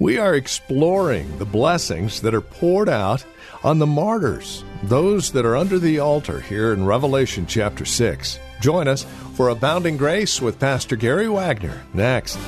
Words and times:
We 0.00 0.16
are 0.16 0.34
exploring 0.34 1.36
the 1.36 1.44
blessings 1.44 2.22
that 2.22 2.34
are 2.34 2.40
poured 2.40 2.88
out 2.88 3.22
on 3.62 3.78
the 3.78 3.86
martyrs, 3.86 4.64
those 4.82 5.30
that 5.32 5.44
are 5.44 5.58
under 5.58 5.78
the 5.78 5.98
altar 5.98 6.40
here 6.40 6.72
in 6.72 6.86
Revelation 6.86 7.44
chapter 7.46 7.84
6. 7.84 8.38
Join 8.62 8.88
us 8.88 9.04
for 9.34 9.50
Abounding 9.50 9.98
Grace 9.98 10.40
with 10.40 10.58
Pastor 10.58 10.96
Gary 10.96 11.28
Wagner 11.28 11.82
next. 11.92 12.38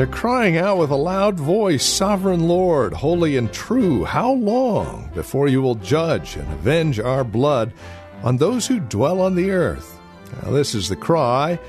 They're 0.00 0.06
crying 0.06 0.56
out 0.56 0.78
with 0.78 0.88
a 0.88 0.96
loud 0.96 1.38
voice, 1.38 1.84
Sovereign 1.84 2.48
Lord, 2.48 2.94
holy 2.94 3.36
and 3.36 3.52
true, 3.52 4.06
how 4.06 4.32
long 4.32 5.10
before 5.14 5.46
you 5.46 5.60
will 5.60 5.74
judge 5.74 6.36
and 6.36 6.50
avenge 6.54 6.98
our 6.98 7.22
blood 7.22 7.74
on 8.22 8.38
those 8.38 8.66
who 8.66 8.80
dwell 8.80 9.20
on 9.20 9.34
the 9.34 9.50
earth? 9.50 10.00
Now, 10.42 10.52
this 10.52 10.74
is 10.74 10.88
the 10.88 10.96
cry 10.96 11.60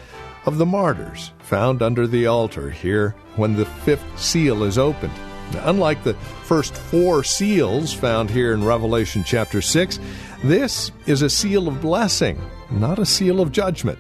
of 0.46 0.58
the 0.58 0.66
martyrs 0.66 1.34
found 1.40 1.82
under 1.82 2.08
the 2.08 2.28
altar 2.28 2.70
here 2.70 3.16
when 3.36 3.58
the 3.58 3.66
fifth 3.66 4.18
seal 4.18 4.64
is 4.64 4.78
opened. 4.78 5.12
Now, 5.52 5.70
unlike 5.70 6.06
the 6.06 6.14
first 6.46 6.74
four 6.74 7.26
seals 7.26 7.92
found 7.92 8.30
here 8.30 8.54
in 8.54 8.64
Revelation 8.64 9.26
chapter 9.26 9.62
6, 9.62 10.00
this 10.42 10.90
is 11.06 11.22
a 11.22 11.30
seal 11.30 11.68
of 11.68 11.82
blessing, 11.82 12.40
not 12.70 12.98
a 12.98 13.06
seal 13.06 13.42
of 13.42 13.52
judgment. 13.52 14.00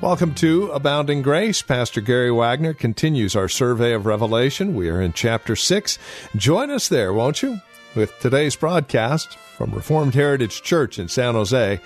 Welcome 0.00 0.34
to 0.36 0.70
Abounding 0.72 1.20
Grace. 1.20 1.60
Pastor 1.60 2.00
Gary 2.00 2.30
Wagner 2.30 2.72
continues 2.72 3.36
our 3.36 3.50
survey 3.50 3.92
of 3.92 4.06
Revelation. 4.06 4.74
We 4.74 4.88
are 4.88 4.98
in 4.98 5.12
chapter 5.12 5.54
6. 5.54 5.98
Join 6.36 6.70
us 6.70 6.88
there, 6.88 7.12
won't 7.12 7.42
you? 7.42 7.60
With 7.94 8.18
today's 8.18 8.56
broadcast 8.56 9.36
from 9.36 9.72
Reformed 9.72 10.14
Heritage 10.14 10.62
Church 10.62 10.98
in 10.98 11.08
San 11.08 11.34
Jose, 11.34 11.80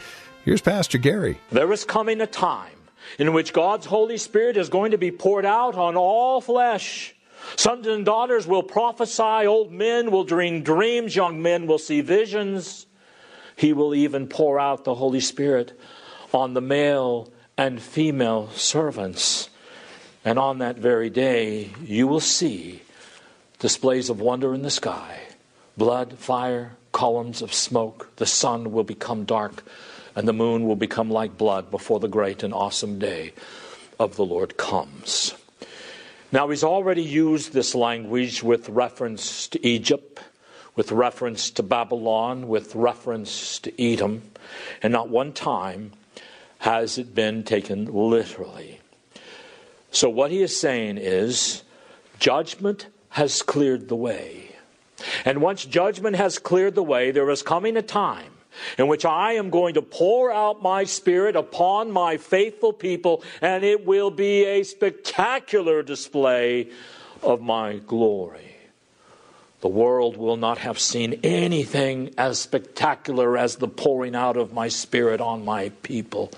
here's 0.45 0.61
Pastor 0.61 0.97
Gary. 0.97 1.41
There 1.51 1.73
is 1.73 1.85
coming 1.85 2.21
a 2.21 2.29
time 2.29 2.77
in 3.19 3.33
which 3.33 3.53
God's 3.53 3.87
Holy 3.87 4.17
Spirit 4.17 4.57
is 4.57 4.69
going 4.69 4.93
to 4.93 4.99
be 4.99 5.11
poured 5.11 5.45
out 5.45 5.75
on 5.75 5.97
all 5.97 6.41
flesh. 6.41 7.17
Sons 7.57 7.89
and 7.89 8.05
daughters 8.05 8.47
will 8.47 8.63
prophesy, 8.63 9.45
old 9.45 9.73
men 9.73 10.13
will 10.13 10.23
dream 10.23 10.63
dreams, 10.63 11.17
young 11.17 11.43
men 11.43 11.67
will 11.67 11.79
see 11.79 12.01
visions. 12.01 12.87
He 13.57 13.73
will 13.73 13.93
even 13.93 14.29
pour 14.29 14.61
out 14.61 14.85
the 14.85 14.95
Holy 14.95 15.19
Spirit 15.19 15.77
on 16.33 16.55
the 16.55 16.61
male 16.61 17.33
and 17.57 17.81
female 17.81 18.51
servants. 18.51 19.51
And 20.25 20.39
on 20.39 20.59
that 20.59 20.77
very 20.77 21.11
day, 21.11 21.71
you 21.83 22.07
will 22.07 22.21
see 22.21 22.83
displays 23.59 24.11
of 24.11 24.21
wonder 24.21 24.55
in 24.55 24.63
the 24.63 24.71
sky 24.71 25.21
blood, 25.77 26.19
fire, 26.19 26.77
columns 26.93 27.43
of 27.43 27.53
smoke. 27.53 28.09
The 28.17 28.27
sun 28.27 28.73
will 28.73 28.85
become 28.85 29.25
dark, 29.25 29.65
and 30.15 30.29
the 30.29 30.33
moon 30.33 30.67
will 30.67 30.77
become 30.77 31.11
like 31.11 31.37
blood 31.37 31.71
before 31.71 31.99
the 31.99 32.09
great 32.09 32.43
and 32.43 32.55
awesome 32.55 32.99
day 32.99 33.33
of 33.99 34.17
the 34.17 34.25
Lord 34.25 34.57
comes. 34.57 35.35
Now, 36.31 36.49
he's 36.49 36.65
already 36.65 37.03
used 37.03 37.53
this 37.53 37.75
language 37.75 38.43
with 38.43 38.69
reference 38.69 39.49
to 39.49 39.67
Egypt, 39.67 40.21
with 40.75 40.91
reference 40.91 41.51
to 41.53 41.63
Babylon, 41.63 42.49
with 42.49 42.75
reference 42.75 43.59
to 43.61 43.83
Edom, 43.83 44.23
and 44.83 44.93
not 44.93 45.09
one 45.09 45.33
time 45.33 45.93
has 46.65 46.97
it 46.97 47.15
been 47.15 47.43
taken 47.43 47.85
literally. 47.93 48.81
So, 49.91 50.09
what 50.09 50.31
he 50.31 50.41
is 50.41 50.59
saying 50.59 50.97
is 50.97 51.63
judgment 52.19 52.87
has 53.11 53.43
cleared 53.43 53.89
the 53.89 53.95
way. 53.95 54.57
And 55.27 55.43
once 55.43 55.67
judgment 55.67 56.17
has 56.17 56.39
cleared 56.39 56.75
the 56.75 56.83
way, 56.83 57.11
there 57.11 57.29
is 57.29 57.43
coming 57.43 57.77
a 57.77 57.83
time 57.83 58.33
in 58.79 58.89
which 58.89 59.05
I 59.05 59.33
am 59.33 59.51
going 59.51 59.75
to 59.75 59.83
pour 59.83 60.33
out 60.33 60.63
my 60.63 60.85
spirit 60.85 61.37
upon 61.37 61.91
my 61.91 62.17
faithful 62.17 62.73
people, 62.73 63.23
and 63.43 63.63
it 63.63 63.85
will 63.85 64.11
be 64.11 64.47
a 64.47 64.63
spectacular 64.63 65.83
display 65.83 66.71
of 67.23 67.43
my 67.43 67.77
glory. 67.77 68.54
The 69.65 69.71
world 69.71 70.19
will 70.19 70.37
not 70.37 70.59
have 70.59 70.79
seen 70.79 71.21
anything 71.23 72.13
as 72.19 72.39
spectacular 72.39 73.39
as 73.39 73.57
the 73.57 73.67
pouring 73.67 74.15
out 74.15 74.37
of 74.37 74.53
my 74.53 74.69
spirit 74.69 75.23
on 75.23 75.43
my 75.43 75.71
people. 75.83 76.31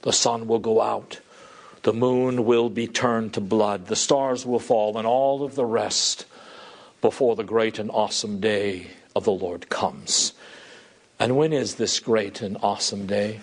The 0.00 0.12
sun 0.12 0.48
will 0.48 0.58
go 0.58 0.80
out, 0.80 1.20
the 1.84 1.92
moon 1.92 2.44
will 2.44 2.68
be 2.68 2.88
turned 2.88 3.34
to 3.34 3.40
blood, 3.40 3.86
the 3.86 3.94
stars 3.94 4.44
will 4.44 4.58
fall, 4.58 4.98
and 4.98 5.06
all 5.06 5.44
of 5.44 5.54
the 5.54 5.64
rest 5.64 6.26
before 7.00 7.36
the 7.36 7.44
great 7.44 7.78
and 7.78 7.92
awesome 7.92 8.40
day 8.40 8.88
of 9.14 9.22
the 9.22 9.30
Lord 9.30 9.68
comes. 9.68 10.32
And 11.20 11.36
when 11.36 11.52
is 11.52 11.76
this 11.76 12.00
great 12.00 12.42
and 12.42 12.56
awesome 12.60 13.06
day? 13.06 13.38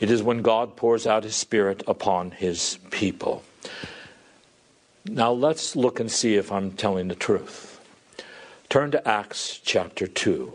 It 0.00 0.10
is 0.10 0.20
when 0.20 0.42
God 0.42 0.74
pours 0.74 1.06
out 1.06 1.22
his 1.22 1.36
Spirit 1.36 1.84
upon 1.86 2.32
his 2.32 2.76
people. 2.90 3.44
Now 5.04 5.30
let's 5.30 5.76
look 5.76 6.00
and 6.00 6.10
see 6.10 6.34
if 6.34 6.50
I'm 6.50 6.72
telling 6.72 7.06
the 7.06 7.14
truth. 7.14 7.73
Turn 8.74 8.90
to 8.90 9.06
Acts 9.06 9.60
chapter 9.62 10.08
2. 10.08 10.52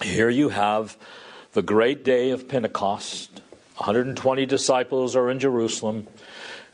Here 0.00 0.30
you 0.30 0.48
have 0.48 0.96
the 1.52 1.60
great 1.60 2.02
day 2.02 2.30
of 2.30 2.48
Pentecost. 2.48 3.42
120 3.76 4.46
disciples 4.46 5.14
are 5.14 5.30
in 5.30 5.38
Jerusalem. 5.38 6.06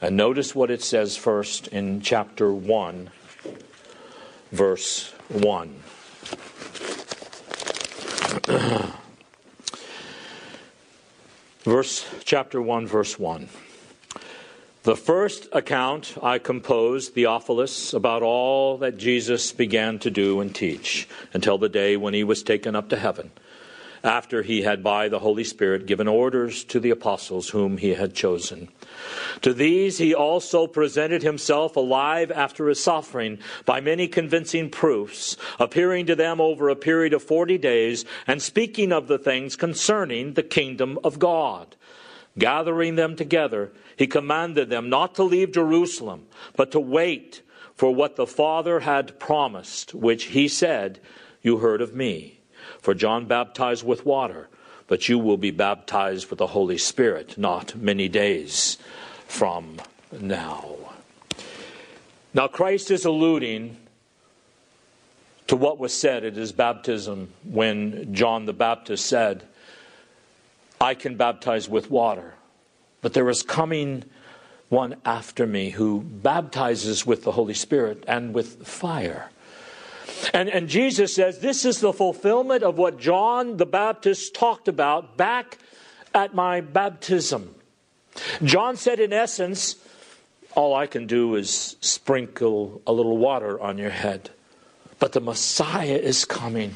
And 0.01 0.17
notice 0.17 0.55
what 0.55 0.71
it 0.71 0.85
says 0.85 1.17
first 1.17 1.67
in 1.67 2.01
chapter 2.01 2.53
1, 2.53 3.11
verse 4.53 5.13
1. 5.31 5.83
verse 11.65 12.07
chapter 12.25 12.63
1 12.63 12.87
verse 12.87 13.19
1 13.19 13.49
the 14.89 14.97
first 14.97 15.49
account 15.53 16.15
I 16.23 16.39
composed, 16.39 17.13
Theophilus, 17.13 17.93
about 17.93 18.23
all 18.23 18.79
that 18.79 18.97
Jesus 18.97 19.53
began 19.53 19.99
to 19.99 20.11
do 20.11 20.41
and 20.41 20.55
teach 20.55 21.07
until 21.35 21.59
the 21.59 21.69
day 21.69 21.99
when 21.99 22.15
he 22.15 22.25
was 22.25 22.43
taken 22.43 22.75
up 22.75 22.89
to 22.89 22.97
heaven, 22.97 23.31
after 24.03 24.43
he 24.43 24.63
had 24.63 24.83
by 24.83 25.11
the 25.11 25.19
Holy 25.19 25.45
Spirit 25.45 25.85
given 25.85 26.09
orders 26.09 26.65
to 26.65 26.81
the 26.81 26.89
apostles 26.89 27.51
whom 27.51 27.77
he 27.77 27.91
had 27.91 28.15
chosen. 28.15 28.71
To 29.43 29.53
these 29.53 29.99
he 29.99 30.15
also 30.15 30.67
presented 30.67 31.23
himself 31.23 31.77
alive 31.77 32.31
after 32.31 32.67
his 32.67 32.83
suffering 32.83 33.41
by 33.67 33.83
many 33.83 34.09
convincing 34.09 34.71
proofs, 34.71 35.37
appearing 35.61 36.07
to 36.07 36.17
them 36.17 36.41
over 36.41 36.71
a 36.71 36.75
period 36.77 37.13
of 37.13 37.23
forty 37.23 37.59
days, 37.59 38.07
and 38.27 38.41
speaking 38.41 38.93
of 38.93 39.07
the 39.07 39.19
things 39.19 39.55
concerning 39.55 40.33
the 40.33 40.43
kingdom 40.43 40.99
of 41.05 41.19
God. 41.19 41.77
Gathering 42.39 42.95
them 42.95 43.17
together, 43.17 43.73
he 43.97 44.07
commanded 44.07 44.71
them 44.71 44.89
not 44.89 45.15
to 45.17 45.25
leave 45.25 45.53
Jerusalem, 45.53 46.27
but 46.57 46.71
to 46.73 46.81
wait 46.81 47.43
for 47.75 47.95
what 47.95 48.17
the 48.17 48.27
Father 48.27 48.81
had 48.81 49.19
promised, 49.19 49.95
which 49.95 50.25
he 50.25 50.49
said, 50.49 51.01
You 51.43 51.59
heard 51.59 51.81
of 51.81 51.95
me. 51.95 52.41
For 52.81 52.95
John 52.95 53.27
baptized 53.27 53.85
with 53.85 54.07
water, 54.07 54.49
but 54.87 55.09
you 55.09 55.19
will 55.19 55.37
be 55.37 55.51
baptized 55.51 56.31
with 56.31 56.39
the 56.39 56.49
Holy 56.49 56.79
Spirit 56.79 57.37
not 57.37 57.77
many 57.77 58.09
days 58.09 58.79
from 59.27 59.79
now. 60.13 60.77
Now, 62.35 62.47
Christ 62.47 62.91
is 62.91 63.05
alluding 63.05 63.77
to 65.49 65.57
what 65.57 65.79
was 65.79 65.93
said 65.93 66.25
at 66.25 66.35
his 66.35 66.53
baptism 66.53 67.33
when 67.43 68.15
John 68.15 68.45
the 68.45 68.53
Baptist 68.53 69.07
said, 69.07 69.45
I 70.81 70.95
can 70.95 71.17
baptize 71.17 71.69
with 71.69 71.91
water, 71.91 72.35
but 73.01 73.13
there 73.13 73.29
is 73.29 73.43
coming 73.43 74.05
one 74.69 74.97
after 75.05 75.47
me 75.47 75.71
who 75.71 76.03
baptizes 76.03 77.07
with 77.07 77.25
the 77.25 77.33
Holy 77.33 77.55
Spirit 77.55 78.05
and 78.07 78.35
with 78.35 78.67
fire. 78.67 79.31
And, 80.35 80.49
and 80.49 80.69
Jesus 80.69 81.15
says 81.15 81.39
this 81.39 81.65
is 81.65 81.81
the 81.81 81.93
fulfillment 81.93 82.63
of 82.63 82.77
what 82.77 82.99
John 82.99 83.57
the 83.57 83.67
Baptist 83.67 84.35
talked 84.35 84.69
about 84.69 85.17
back 85.17 85.59
at 86.15 86.35
my 86.35 86.61
baptism. 86.61 87.55
John 88.43 88.77
said, 88.77 88.99
in 89.01 89.13
essence, 89.13 89.77
all 90.55 90.75
I 90.75 90.87
can 90.87 91.07
do 91.07 91.37
is 91.37 91.77
sprinkle 91.81 92.83
a 92.87 92.93
little 92.93 93.17
water 93.17 93.61
on 93.61 93.79
your 93.79 93.91
head. 93.91 94.31
But 94.99 95.13
the 95.13 95.21
Messiah 95.21 95.97
is 95.97 96.25
coming 96.25 96.75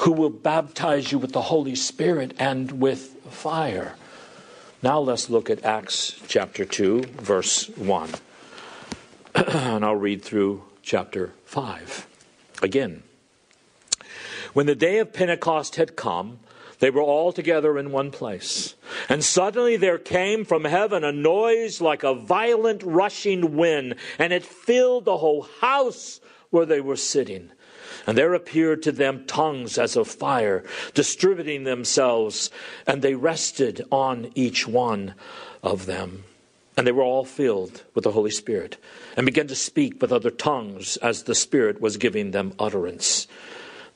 who 0.00 0.12
will 0.12 0.30
baptize 0.30 1.12
you 1.12 1.18
with 1.18 1.32
the 1.32 1.42
Holy 1.42 1.74
Spirit 1.74 2.34
and 2.38 2.80
with 2.80 3.16
fire. 3.30 3.96
Now 4.82 5.00
let's 5.00 5.30
look 5.30 5.48
at 5.48 5.64
Acts 5.64 6.20
chapter 6.28 6.64
2, 6.64 7.02
verse 7.16 7.68
1. 7.70 8.10
and 9.34 9.84
I'll 9.84 9.96
read 9.96 10.22
through 10.22 10.62
chapter 10.82 11.32
5 11.46 12.06
again. 12.62 13.02
When 14.52 14.66
the 14.66 14.74
day 14.74 14.98
of 14.98 15.12
Pentecost 15.12 15.76
had 15.76 15.96
come, 15.96 16.38
they 16.78 16.90
were 16.90 17.02
all 17.02 17.32
together 17.32 17.78
in 17.78 17.92
one 17.92 18.10
place. 18.10 18.74
And 19.08 19.24
suddenly 19.24 19.76
there 19.76 19.98
came 19.98 20.44
from 20.44 20.64
heaven 20.64 21.02
a 21.02 21.12
noise 21.12 21.80
like 21.80 22.02
a 22.02 22.14
violent 22.14 22.82
rushing 22.82 23.56
wind, 23.56 23.94
and 24.18 24.32
it 24.32 24.44
filled 24.44 25.06
the 25.06 25.16
whole 25.16 25.48
house 25.60 26.20
where 26.50 26.66
they 26.66 26.80
were 26.80 26.96
sitting. 26.96 27.50
And 28.06 28.16
there 28.16 28.34
appeared 28.34 28.82
to 28.84 28.92
them 28.92 29.24
tongues 29.26 29.78
as 29.78 29.96
of 29.96 30.08
fire, 30.08 30.64
distributing 30.94 31.64
themselves, 31.64 32.50
and 32.86 33.02
they 33.02 33.14
rested 33.14 33.84
on 33.90 34.30
each 34.34 34.66
one 34.66 35.14
of 35.62 35.86
them. 35.86 36.24
And 36.76 36.86
they 36.86 36.92
were 36.92 37.02
all 37.02 37.24
filled 37.24 37.82
with 37.94 38.04
the 38.04 38.12
Holy 38.12 38.30
Spirit, 38.30 38.76
and 39.16 39.24
began 39.24 39.46
to 39.46 39.54
speak 39.54 40.02
with 40.02 40.12
other 40.12 40.30
tongues 40.30 40.96
as 40.98 41.22
the 41.22 41.34
Spirit 41.34 41.80
was 41.80 41.96
giving 41.96 42.32
them 42.32 42.52
utterance. 42.58 43.28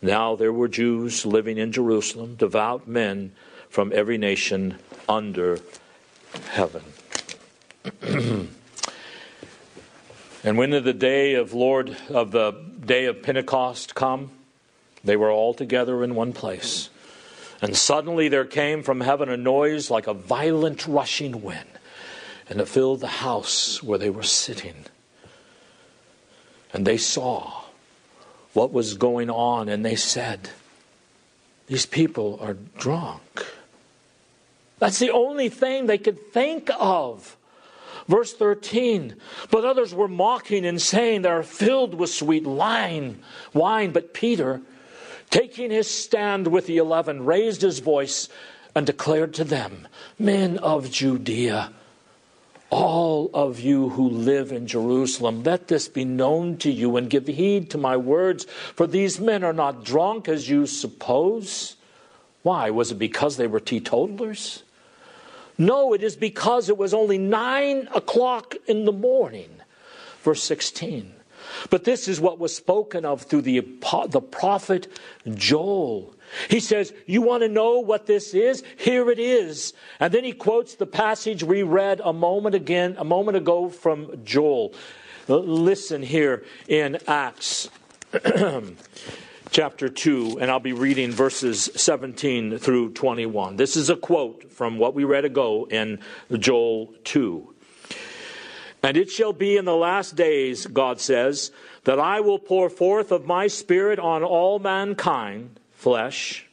Now 0.01 0.37
there 0.37 0.53
were 0.53 0.69
Jews 0.69 1.27
living 1.27 1.59
in 1.59 1.73
Jerusalem, 1.73 2.37
devout 2.37 2.87
men 2.87 3.33
from 3.69 3.93
every 3.93 4.17
nation 4.17 4.79
under 5.09 5.59
heaven. 6.51 6.83
and 10.43 10.57
when 10.57 10.71
the 10.71 10.93
day 10.93 11.35
of 11.35 11.53
Lord 11.53 11.97
of 12.09 12.31
the 12.31 12.53
day 12.89 13.05
of 13.05 13.23
Pentecost 13.23 13.95
come? 13.95 14.33
They 15.05 15.15
were 15.15 15.31
all 15.31 15.55
together 15.55 16.03
in 16.03 16.17
one 16.17 16.33
place. 16.33 16.91
And 17.63 17.77
suddenly 17.77 18.29
there 18.29 18.45
came 18.45 18.83
from 18.83 19.01
heaven 19.01 19.29
a 19.29 19.37
noise 19.37 19.91
like 19.91 20.09
a 20.09 20.15
violent 20.15 20.87
rushing 20.87 21.43
wind, 21.43 21.69
and 22.49 22.61
it 22.61 22.67
filled 22.67 23.01
the 23.01 23.07
house 23.07 23.83
where 23.83 23.99
they 23.99 24.11
were 24.11 24.25
sitting. 24.25 24.87
And 26.73 26.87
they 26.87 26.97
saw 26.97 27.63
what 28.53 28.73
was 28.73 28.95
going 28.95 29.31
on, 29.31 29.69
and 29.69 29.85
they 29.85 29.97
said, 29.97 30.51
These 31.69 31.87
people 31.87 32.39
are 32.41 32.57
drunk. 32.77 33.47
That's 34.79 34.99
the 34.99 35.11
only 35.11 35.49
thing 35.49 35.87
they 35.87 35.99
could 35.99 36.33
think 36.33 36.71
of. 36.79 37.37
Verse 38.09 38.33
13, 38.33 39.17
but 39.51 39.67
others 39.67 39.95
were 39.95 40.09
mocking 40.09 40.65
and 40.65 40.81
saying 40.81 41.23
they 41.23 41.29
are 41.29 41.43
filled 41.43 41.95
with 41.95 42.09
sweet 42.09 42.45
wine, 42.45 43.21
wine. 43.53 43.91
But 43.93 44.15
Peter, 44.15 44.63
taking 45.29 45.71
his 45.71 45.91
stand 45.91 46.47
with 46.47 46.67
the 46.67 46.79
eleven, 46.79 47.27
raised 47.27 47.61
his 47.61 47.81
voice 47.81 48.31
and 48.75 48.87
declared 48.87 49.35
to 49.35 49.45
them, 49.45 49.87
Men 50.19 50.57
of 50.57 50.91
Judea, 50.91 51.71
all 52.71 53.31
of 53.35 53.61
you 53.61 53.91
who 53.91 54.09
live 54.09 54.53
in 54.53 54.67
Jerusalem, 54.67 55.43
let 55.43 55.69
this 55.69 55.87
be 55.89 56.05
known 56.05 56.57
to 56.59 56.71
you 56.71 56.97
and 56.97 57.11
give 57.11 57.27
heed 57.27 57.71
to 57.71 57.79
my 57.79 57.97
words, 57.97 58.47
for 58.75 58.87
these 58.87 59.21
men 59.21 59.45
are 59.45 59.53
not 59.53 59.85
drunk 59.85 60.29
as 60.29 60.49
you 60.49 60.67
suppose. 60.67 61.77
Why? 62.43 62.71
Was 62.71 62.91
it 62.91 62.99
because 62.99 63.37
they 63.37 63.47
were 63.47 63.61
teetotalers? 63.61 64.63
No, 65.59 65.93
it 65.93 66.03
is 66.03 66.17
because 66.17 66.69
it 66.69 66.79
was 66.79 66.95
only 66.95 67.19
nine 67.19 67.89
o'clock 67.95 68.55
in 68.67 68.85
the 68.85 68.93
morning. 68.93 69.51
Verse 70.23 70.43
16. 70.43 71.13
But 71.71 71.85
this 71.85 72.09
is 72.09 72.21
what 72.21 72.39
was 72.39 72.55
spoken 72.55 73.05
of 73.05 73.23
through 73.23 73.43
the, 73.43 73.61
the 74.09 74.21
prophet 74.21 74.89
Joel. 75.35 76.15
He 76.49 76.61
says, 76.61 76.93
You 77.07 77.23
want 77.23 77.43
to 77.43 77.49
know 77.49 77.81
what 77.81 78.07
this 78.07 78.35
is? 78.35 78.63
Here 78.77 79.11
it 79.11 79.19
is. 79.19 79.73
And 79.99 80.13
then 80.13 80.25
he 80.25 80.33
quotes 80.33 80.75
the 80.75 80.87
passage 80.87 81.43
we 81.43 81.63
read 81.63 82.01
a 82.05 82.13
moment 82.13 82.55
again, 82.55 82.97
a 82.99 83.05
moment 83.05 83.37
ago 83.37 83.69
from 83.69 84.25
Joel. 84.25 84.75
Listen 85.27 86.03
here 86.03 86.45
in 86.69 86.99
Acts 87.07 87.69
chapter 89.51 89.89
2, 89.89 90.39
and 90.41 90.51
I'll 90.51 90.61
be 90.61 90.73
reading 90.73 91.11
verses 91.11 91.71
17 91.75 92.59
through 92.59 92.93
21. 92.93 93.57
This 93.57 93.77
is 93.77 93.91
a 93.91 93.97
quote 93.97 94.53
from 94.53 94.79
what 94.79 94.95
we 94.95 95.05
read 95.05 95.25
ago 95.25 95.67
in 95.71 96.01
Joel 96.33 96.95
2. 97.05 97.55
And 98.83 98.97
it 98.97 99.11
shall 99.11 99.33
be 99.33 99.57
in 99.57 99.65
the 99.65 99.75
last 99.75 100.17
days, 100.17 100.67
God 100.67 101.01
says, 101.01 101.51
that 101.85 101.99
I 101.99 102.21
will 102.21 102.39
pour 102.39 102.71
forth 102.71 103.11
of 103.11 103.27
my 103.27 103.47
Spirit 103.47 103.99
on 103.99 104.23
all 104.23 104.59
mankind 104.59 105.59
flesh. 105.73 106.47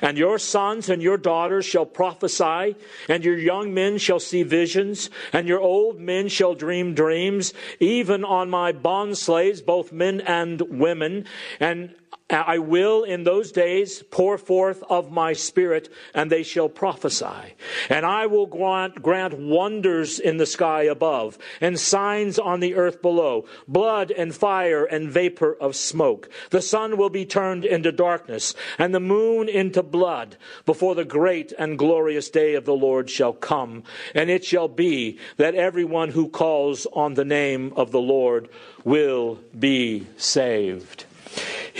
And 0.00 0.16
your 0.16 0.38
sons 0.38 0.88
and 0.88 1.02
your 1.02 1.18
daughters 1.18 1.66
shall 1.66 1.84
prophesy, 1.84 2.76
and 3.08 3.24
your 3.24 3.36
young 3.36 3.74
men 3.74 3.98
shall 3.98 4.20
see 4.20 4.42
visions, 4.42 5.10
and 5.34 5.46
your 5.46 5.60
old 5.60 6.00
men 6.00 6.28
shall 6.28 6.54
dream 6.54 6.94
dreams, 6.94 7.52
even 7.78 8.24
on 8.24 8.48
my 8.48 8.72
bondslaves, 8.72 9.64
both 9.64 9.92
men 9.92 10.22
and 10.22 10.62
women. 10.62 11.26
And 11.58 11.94
Uh, 12.30 12.44
I 12.46 12.58
will 12.58 13.02
in 13.02 13.24
those 13.24 13.50
days 13.52 14.02
pour 14.10 14.38
forth 14.38 14.82
of 14.88 15.10
my 15.10 15.32
spirit, 15.32 15.88
and 16.14 16.30
they 16.30 16.42
shall 16.42 16.68
prophesy. 16.68 17.54
And 17.88 18.06
I 18.06 18.26
will 18.26 18.46
grant, 18.46 19.02
grant 19.02 19.34
wonders 19.34 20.18
in 20.18 20.36
the 20.36 20.46
sky 20.46 20.84
above, 20.84 21.38
and 21.60 21.78
signs 21.78 22.38
on 22.38 22.60
the 22.60 22.74
earth 22.74 23.02
below, 23.02 23.46
blood 23.66 24.10
and 24.10 24.34
fire 24.34 24.84
and 24.84 25.10
vapor 25.10 25.56
of 25.60 25.74
smoke. 25.74 26.30
The 26.50 26.62
sun 26.62 26.96
will 26.96 27.10
be 27.10 27.26
turned 27.26 27.64
into 27.64 27.92
darkness, 27.92 28.54
and 28.78 28.94
the 28.94 29.00
moon 29.00 29.48
into 29.48 29.82
blood, 29.82 30.36
before 30.66 30.94
the 30.94 31.04
great 31.04 31.52
and 31.58 31.78
glorious 31.78 32.30
day 32.30 32.54
of 32.54 32.64
the 32.64 32.74
Lord 32.74 33.10
shall 33.10 33.32
come. 33.32 33.82
And 34.14 34.30
it 34.30 34.44
shall 34.44 34.68
be 34.68 35.18
that 35.36 35.54
everyone 35.54 36.10
who 36.10 36.28
calls 36.28 36.86
on 36.92 37.14
the 37.14 37.24
name 37.24 37.72
of 37.76 37.90
the 37.90 38.00
Lord 38.00 38.48
will 38.84 39.40
be 39.58 40.06
saved. 40.16 41.04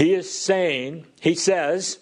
He 0.00 0.14
is 0.14 0.32
saying, 0.32 1.04
he 1.20 1.34
says, 1.34 1.98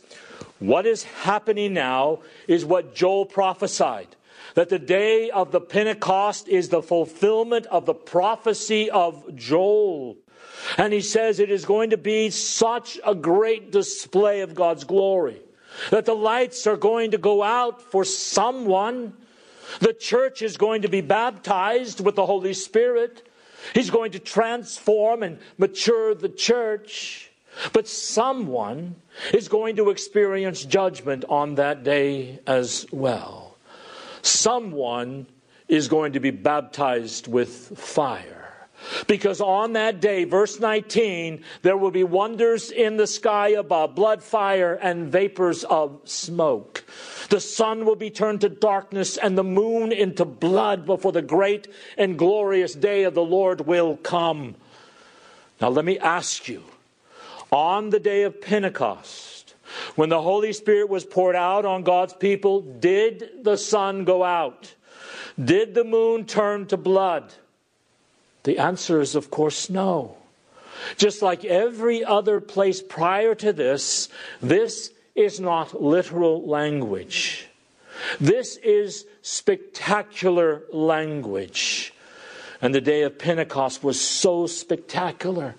what 0.61 0.87
is 0.87 1.03
happening 1.03 1.75
now 1.75 2.21
is 2.47 2.65
what 2.65 2.95
Joel 2.95 3.27
prophesied. 3.27 4.15
That 4.55 4.69
the 4.69 4.79
day 4.79 5.31
of 5.31 5.51
the 5.51 5.61
Pentecost 5.61 6.47
is 6.47 6.69
the 6.69 6.81
fulfillment 6.81 7.67
of 7.67 7.87
the 7.87 7.95
prophecy 7.95 8.89
of 8.89 9.35
Joel. 9.35 10.17
And 10.77 10.93
he 10.93 11.01
says 11.01 11.41
it 11.41 11.51
is 11.51 11.65
going 11.65 11.91
to 11.91 11.97
be 11.97 12.31
such 12.31 13.01
a 13.05 13.17
great 13.17 13.73
display 13.73 14.43
of 14.43 14.55
God's 14.55 14.85
glory. 14.85 15.43
That 15.91 16.05
the 16.05 16.15
lights 16.15 16.69
are 16.69 16.77
going 16.77 17.11
to 17.11 17.19
go 17.19 17.43
out 17.43 17.83
for 17.83 18.05
someone. 18.05 19.13
The 19.81 19.93
church 19.93 20.41
is 20.41 20.57
going 20.57 20.83
to 20.83 20.89
be 20.89 21.01
baptized 21.01 21.99
with 21.99 22.15
the 22.15 22.27
Holy 22.27 22.55
Spirit. 22.55 23.29
He's 23.75 23.91
going 23.91 24.13
to 24.13 24.21
transform 24.21 25.25
and 25.25 25.41
mature 25.59 26.15
the 26.15 26.29
church. 26.29 27.28
But 27.73 27.89
someone 27.89 28.97
is 29.33 29.49
going 29.49 29.77
to 29.77 29.91
experience 29.91 30.65
judgment 30.65 31.25
on 31.29 31.57
that 31.57 31.85
day 31.85 32.41
as 32.47 32.87
well. 32.93 33.57
Someone 34.23 35.27
is 35.69 35.89
going 35.89 36.13
to 36.13 36.21
be 36.21 36.31
baptized 36.31 37.29
with 37.29 37.79
fire. 37.79 38.39
Because 39.07 39.41
on 39.41 39.73
that 39.73 40.01
day, 40.01 40.25
verse 40.25 40.61
19, 40.61 41.43
there 41.63 41.77
will 41.77 41.91
be 41.91 42.05
wonders 42.05 42.71
in 42.71 42.97
the 42.97 43.07
sky 43.07 43.49
above, 43.49 43.95
blood, 43.95 44.23
fire, 44.23 44.75
and 44.75 45.11
vapors 45.11 45.65
of 45.65 46.01
smoke. 46.05 46.85
The 47.29 47.41
sun 47.41 47.85
will 47.85 47.97
be 47.97 48.11
turned 48.11 48.41
to 48.43 48.49
darkness 48.49 49.17
and 49.17 49.37
the 49.37 49.45
moon 49.45 49.93
into 49.93 50.25
blood 50.25 50.87
before 50.87 51.13
the 51.13 51.23
great 51.23 51.69
and 51.97 52.19
glorious 52.19 52.75
day 52.75 53.03
of 53.03 53.15
the 53.15 53.25
Lord 53.25 53.63
will 53.67 53.97
come. 53.97 54.55
Now, 55.61 55.71
let 55.71 55.85
me 55.85 55.99
ask 55.99 56.49
you 56.49 56.63
on 57.51 57.91
the 57.91 58.01
day 58.01 58.23
of 58.23 58.41
Pentecost, 58.41 59.55
when 59.97 60.09
the 60.09 60.23
Holy 60.23 60.53
Spirit 60.53 60.89
was 60.89 61.05
poured 61.05 61.37
out 61.37 61.65
on 61.65 61.83
God's 61.83 62.15
people, 62.15 62.61
did 62.61 63.45
the 63.45 63.57
sun 63.57 64.05
go 64.05 64.25
out? 64.25 64.75
Did 65.43 65.75
the 65.75 65.85
moon 65.85 66.25
turn 66.25 66.67
to 66.67 66.77
blood? 66.77 67.33
The 68.45 68.59
answer 68.59 69.01
is, 69.01 69.15
of 69.15 69.31
course, 69.31 69.69
no. 69.69 70.17
Just 70.97 71.23
like 71.23 71.45
every 71.45 72.05
other 72.05 72.41
place 72.41 72.83
prior 72.83 73.35
to 73.37 73.53
this, 73.53 74.09
this 74.41 74.93
is 75.15 75.41
not 75.41 75.81
literal 75.81 76.47
language. 76.47 77.49
This 78.21 78.57
is 78.59 79.07
spectacular 79.23 80.63
language. 80.73 81.93
And 82.61 82.75
the 82.75 82.81
day 82.81 83.03
of 83.03 83.19
Pentecost 83.19 83.85
was 83.85 84.01
so 84.01 84.47
spectacular. 84.47 85.55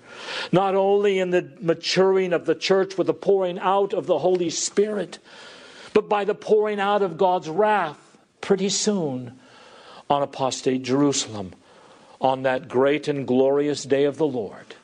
Not 0.51 0.75
only 0.75 1.20
in 1.20 1.29
the 1.29 1.50
maturing 1.62 2.34
of 2.34 2.46
the 2.46 2.56
church 2.56 2.98
with 2.98 3.08
the 3.08 3.13
pouring 3.13 3.58
out 3.60 3.94
of 3.94 4.06
the 4.06 4.20
Holy 4.20 4.50
Spirit, 4.50 5.20
but 5.94 6.10
by 6.10 6.25
the 6.25 6.36
pouring 6.36 6.79
out 6.79 7.01
of 7.01 7.18
God's 7.18 7.50
wrath 7.50 7.98
pretty 8.41 8.70
soon 8.70 9.39
on 10.10 10.24
apostate 10.24 10.84
Jerusalem 10.84 11.53
on 12.20 12.44
that 12.44 12.68
great 12.68 13.08
and 13.08 13.25
glorious 13.25 13.84
day 13.84 14.03
of 14.03 14.18
the 14.18 14.27
Lord 14.27 14.75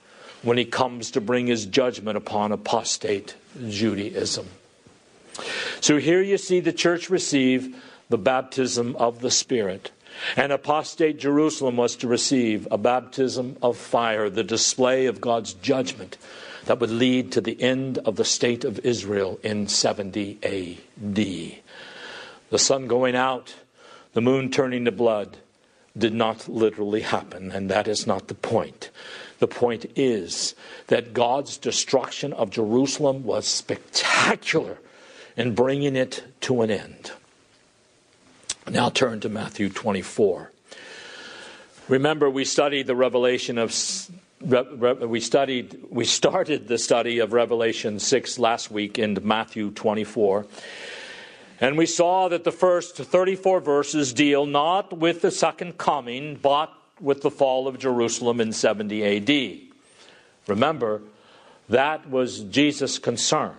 when 0.42 0.58
he 0.58 0.66
comes 0.66 1.12
to 1.12 1.22
bring 1.22 1.48
his 1.48 1.66
judgment 1.66 2.18
upon 2.18 2.52
apostate 2.52 3.36
Judaism. 3.68 4.48
So 5.82 5.98
here 5.98 6.22
you 6.22 6.38
see 6.38 6.60
the 6.60 6.72
church 6.72 7.10
receive 7.10 7.76
the 8.10 8.18
baptism 8.18 8.96
of 8.98 9.22
the 9.22 9.32
Spirit. 9.32 9.92
And 10.36 10.52
apostate 10.52 11.20
Jerusalem 11.20 11.78
was 11.78 11.96
to 11.98 12.08
receive 12.08 12.68
a 12.72 12.78
baptism 12.78 13.58
of 13.62 13.78
fire, 13.78 14.30
the 14.30 14.44
display 14.44 15.06
of 15.06 15.22
God's 15.22 15.54
judgment 15.54 16.18
that 16.66 16.80
would 16.80 16.92
lead 16.92 17.32
to 17.32 17.42
the 17.42 17.62
end 17.62 18.00
of 18.00 18.16
the 18.16 18.26
state 18.26 18.64
of 18.64 18.80
Israel 18.80 19.40
in 19.44 19.68
70 19.68 20.40
AD. 20.44 21.16
The 22.50 22.60
sun 22.60 22.88
going 22.88 23.16
out, 23.16 23.56
the 24.14 24.22
moon 24.22 24.52
turning 24.52 24.86
to 24.86 24.92
blood, 24.92 25.38
did 25.98 26.14
not 26.14 26.48
literally 26.48 27.02
happen, 27.02 27.52
and 27.52 27.70
that 27.70 27.88
is 27.88 28.06
not 28.06 28.28
the 28.28 28.36
point. 28.36 28.90
The 29.40 29.48
point 29.48 29.86
is 29.96 30.56
that 30.88 31.14
God's 31.14 31.58
destruction 31.58 32.34
of 32.34 32.50
Jerusalem 32.50 33.24
was 33.24 33.48
spectacular 33.48 34.78
in 35.38 35.56
bringing 35.56 35.96
it 35.96 36.24
to 36.42 36.62
an 36.62 36.72
end. 36.72 37.12
Now 38.70 38.90
turn 38.90 39.20
to 39.22 39.30
Matthew 39.30 39.70
24. 39.70 40.52
Remember, 41.88 42.30
we 42.30 42.46
studied 42.46 42.88
the 42.88 42.96
revelation 42.96 43.58
of. 43.58 43.74
We 44.42 45.20
studied. 45.20 45.86
We 45.90 46.06
started 46.06 46.68
the 46.68 46.78
study 46.78 47.20
of 47.20 47.32
Revelation 47.34 48.00
six 48.00 48.38
last 48.38 48.70
week 48.72 49.00
in 49.00 49.18
Matthew 49.24 49.72
twenty-four, 49.72 50.46
and 51.62 51.78
we 51.78 51.86
saw 51.86 52.28
that 52.30 52.44
the 52.44 52.52
first 52.52 52.98
thirty-four 52.98 53.60
verses 53.62 54.14
deal 54.14 54.46
not 54.46 54.98
with 54.98 55.22
the 55.22 55.32
second 55.32 55.78
coming, 55.78 56.36
but 56.36 56.74
with 57.00 57.22
the 57.22 57.32
fall 57.32 57.68
of 57.68 57.80
Jerusalem 57.80 58.42
in 58.42 58.52
seventy 58.52 59.04
A.D. 59.04 59.72
Remember, 60.48 61.02
that 61.70 62.10
was 62.10 62.40
Jesus' 62.40 63.00
concern. 63.00 63.56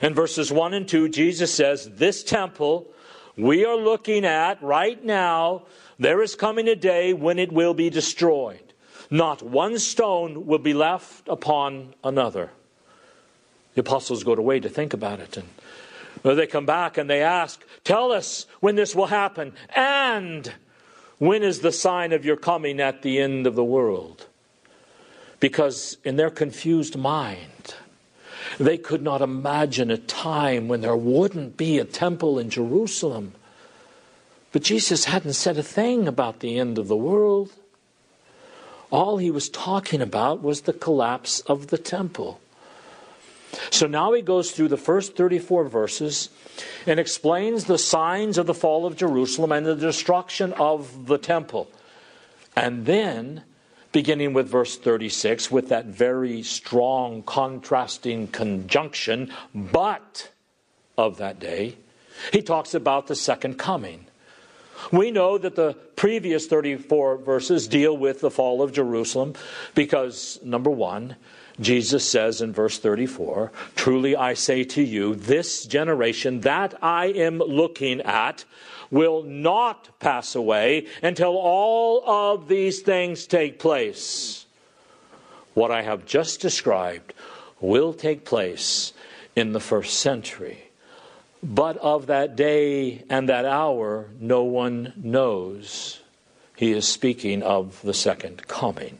In 0.00 0.14
verses 0.14 0.50
1 0.50 0.74
and 0.74 0.88
2, 0.88 1.08
Jesus 1.10 1.54
says, 1.54 1.88
This 1.88 2.24
temple 2.24 2.88
we 3.36 3.64
are 3.64 3.76
looking 3.76 4.24
at 4.24 4.62
right 4.62 5.02
now, 5.04 5.62
there 5.98 6.22
is 6.22 6.34
coming 6.34 6.68
a 6.68 6.76
day 6.76 7.12
when 7.12 7.38
it 7.38 7.52
will 7.52 7.74
be 7.74 7.90
destroyed. 7.90 8.72
Not 9.10 9.42
one 9.42 9.78
stone 9.78 10.46
will 10.46 10.58
be 10.58 10.74
left 10.74 11.28
upon 11.28 11.94
another. 12.02 12.50
The 13.74 13.80
apostles 13.80 14.24
go 14.24 14.34
away 14.34 14.60
to 14.60 14.68
think 14.68 14.92
about 14.92 15.20
it. 15.20 15.36
And 15.36 15.48
they 16.22 16.46
come 16.46 16.66
back 16.66 16.98
and 16.98 17.08
they 17.08 17.22
ask, 17.22 17.62
Tell 17.84 18.12
us 18.12 18.46
when 18.60 18.76
this 18.76 18.94
will 18.94 19.06
happen. 19.06 19.54
And 19.74 20.52
when 21.18 21.42
is 21.42 21.60
the 21.60 21.72
sign 21.72 22.12
of 22.12 22.24
your 22.24 22.36
coming 22.36 22.80
at 22.80 23.02
the 23.02 23.20
end 23.20 23.46
of 23.46 23.54
the 23.54 23.64
world? 23.64 24.26
Because 25.40 25.96
in 26.04 26.16
their 26.16 26.30
confused 26.30 26.96
mind, 26.96 27.74
they 28.58 28.78
could 28.78 29.02
not 29.02 29.22
imagine 29.22 29.90
a 29.90 29.98
time 29.98 30.68
when 30.68 30.80
there 30.80 30.96
wouldn't 30.96 31.56
be 31.56 31.78
a 31.78 31.84
temple 31.84 32.38
in 32.38 32.50
Jerusalem. 32.50 33.32
But 34.52 34.62
Jesus 34.62 35.06
hadn't 35.06 35.32
said 35.32 35.56
a 35.56 35.62
thing 35.62 36.06
about 36.06 36.40
the 36.40 36.58
end 36.58 36.78
of 36.78 36.88
the 36.88 36.96
world. 36.96 37.52
All 38.90 39.16
he 39.16 39.30
was 39.30 39.48
talking 39.48 40.02
about 40.02 40.42
was 40.42 40.62
the 40.62 40.74
collapse 40.74 41.40
of 41.40 41.68
the 41.68 41.78
temple. 41.78 42.40
So 43.70 43.86
now 43.86 44.12
he 44.12 44.22
goes 44.22 44.50
through 44.50 44.68
the 44.68 44.76
first 44.76 45.16
34 45.16 45.64
verses 45.64 46.28
and 46.86 46.98
explains 46.98 47.64
the 47.64 47.78
signs 47.78 48.38
of 48.38 48.46
the 48.46 48.54
fall 48.54 48.86
of 48.86 48.96
Jerusalem 48.96 49.52
and 49.52 49.64
the 49.64 49.74
destruction 49.74 50.52
of 50.54 51.06
the 51.06 51.18
temple. 51.18 51.70
And 52.54 52.86
then 52.86 53.44
beginning 53.92 54.32
with 54.32 54.48
verse 54.48 54.76
36, 54.76 55.50
with 55.50 55.68
that 55.68 55.86
very 55.86 56.42
strong 56.42 57.22
contrasting 57.22 58.26
conjunction, 58.26 59.32
but 59.54 60.30
of 60.98 61.18
that 61.18 61.38
day, 61.38 61.76
he 62.32 62.42
talks 62.42 62.74
about 62.74 63.06
the 63.06 63.14
second 63.14 63.58
coming. 63.58 64.06
We 64.90 65.10
know 65.10 65.38
that 65.38 65.54
the 65.54 65.74
previous 65.96 66.46
34 66.46 67.18
verses 67.18 67.68
deal 67.68 67.96
with 67.96 68.20
the 68.20 68.30
fall 68.30 68.62
of 68.62 68.72
Jerusalem 68.72 69.34
because, 69.74 70.40
number 70.42 70.70
one, 70.70 71.16
Jesus 71.60 72.08
says 72.08 72.40
in 72.40 72.52
verse 72.52 72.78
34, 72.78 73.52
Truly 73.76 74.16
I 74.16 74.34
say 74.34 74.64
to 74.64 74.82
you, 74.82 75.14
this 75.14 75.64
generation 75.64 76.40
that 76.40 76.74
I 76.82 77.06
am 77.06 77.38
looking 77.38 78.00
at 78.00 78.44
will 78.92 79.24
not 79.24 79.98
pass 79.98 80.36
away 80.36 80.86
until 81.02 81.36
all 81.36 82.04
of 82.06 82.46
these 82.46 82.82
things 82.82 83.26
take 83.26 83.58
place. 83.58 84.46
What 85.54 85.72
I 85.72 85.82
have 85.82 86.06
just 86.06 86.40
described 86.40 87.14
will 87.60 87.94
take 87.94 88.24
place 88.24 88.92
in 89.34 89.52
the 89.52 89.60
first 89.60 89.98
century. 89.98 90.64
But 91.42 91.76
of 91.78 92.06
that 92.06 92.36
day 92.36 93.02
and 93.08 93.28
that 93.28 93.46
hour, 93.46 94.10
no 94.20 94.44
one 94.44 94.92
knows. 94.96 96.00
He 96.56 96.72
is 96.72 96.86
speaking 96.86 97.42
of 97.42 97.80
the 97.82 97.94
second 97.94 98.46
coming. 98.46 98.98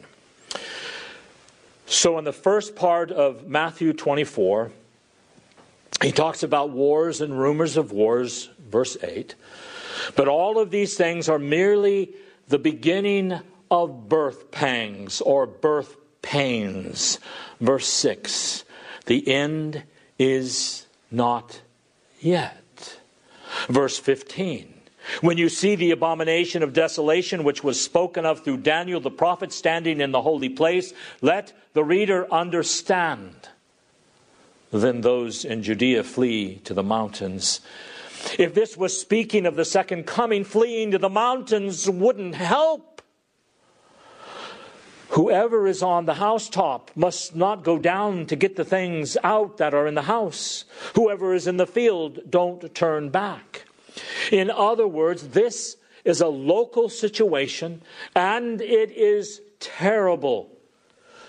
So, 1.86 2.18
in 2.18 2.24
the 2.24 2.32
first 2.32 2.74
part 2.74 3.12
of 3.12 3.46
Matthew 3.46 3.92
24, 3.92 4.72
he 6.02 6.10
talks 6.10 6.42
about 6.42 6.70
wars 6.70 7.20
and 7.20 7.38
rumors 7.38 7.76
of 7.76 7.92
wars, 7.92 8.48
verse 8.58 8.96
8. 9.02 9.34
But 10.16 10.28
all 10.28 10.58
of 10.58 10.70
these 10.70 10.96
things 10.96 11.28
are 11.28 11.38
merely 11.38 12.12
the 12.48 12.58
beginning 12.58 13.40
of 13.70 14.08
birth 14.08 14.50
pangs 14.50 15.20
or 15.20 15.46
birth 15.46 15.96
pains. 16.20 17.18
Verse 17.60 17.86
6 17.86 18.64
The 19.06 19.26
end 19.28 19.84
is 20.18 20.86
not 21.10 21.62
yet. 22.20 22.98
Verse 23.68 23.98
15 23.98 24.72
when 25.20 25.36
you 25.36 25.48
see 25.48 25.74
the 25.74 25.90
abomination 25.90 26.62
of 26.62 26.72
desolation, 26.72 27.44
which 27.44 27.64
was 27.64 27.80
spoken 27.80 28.24
of 28.24 28.44
through 28.44 28.58
Daniel 28.58 29.00
the 29.00 29.10
prophet 29.10 29.52
standing 29.52 30.00
in 30.00 30.12
the 30.12 30.22
holy 30.22 30.48
place, 30.48 30.92
let 31.20 31.52
the 31.72 31.84
reader 31.84 32.32
understand. 32.32 33.48
Then 34.70 35.00
those 35.00 35.44
in 35.44 35.62
Judea 35.62 36.04
flee 36.04 36.56
to 36.64 36.72
the 36.72 36.82
mountains. 36.82 37.60
If 38.38 38.54
this 38.54 38.76
was 38.76 38.98
speaking 38.98 39.46
of 39.46 39.56
the 39.56 39.64
second 39.64 40.06
coming, 40.06 40.44
fleeing 40.44 40.90
to 40.92 40.98
the 40.98 41.08
mountains 41.08 41.88
wouldn't 41.88 42.34
help. 42.34 43.02
Whoever 45.10 45.66
is 45.66 45.82
on 45.82 46.06
the 46.06 46.14
housetop 46.14 46.90
must 46.94 47.36
not 47.36 47.64
go 47.64 47.78
down 47.78 48.24
to 48.26 48.36
get 48.36 48.56
the 48.56 48.64
things 48.64 49.18
out 49.22 49.58
that 49.58 49.74
are 49.74 49.86
in 49.86 49.94
the 49.94 50.02
house. 50.02 50.64
Whoever 50.94 51.34
is 51.34 51.46
in 51.46 51.58
the 51.58 51.66
field, 51.66 52.20
don't 52.30 52.74
turn 52.74 53.10
back. 53.10 53.66
In 54.30 54.50
other 54.50 54.88
words, 54.88 55.28
this 55.28 55.76
is 56.04 56.22
a 56.22 56.28
local 56.28 56.88
situation 56.88 57.82
and 58.16 58.62
it 58.62 58.90
is 58.90 59.42
terrible. 59.60 60.50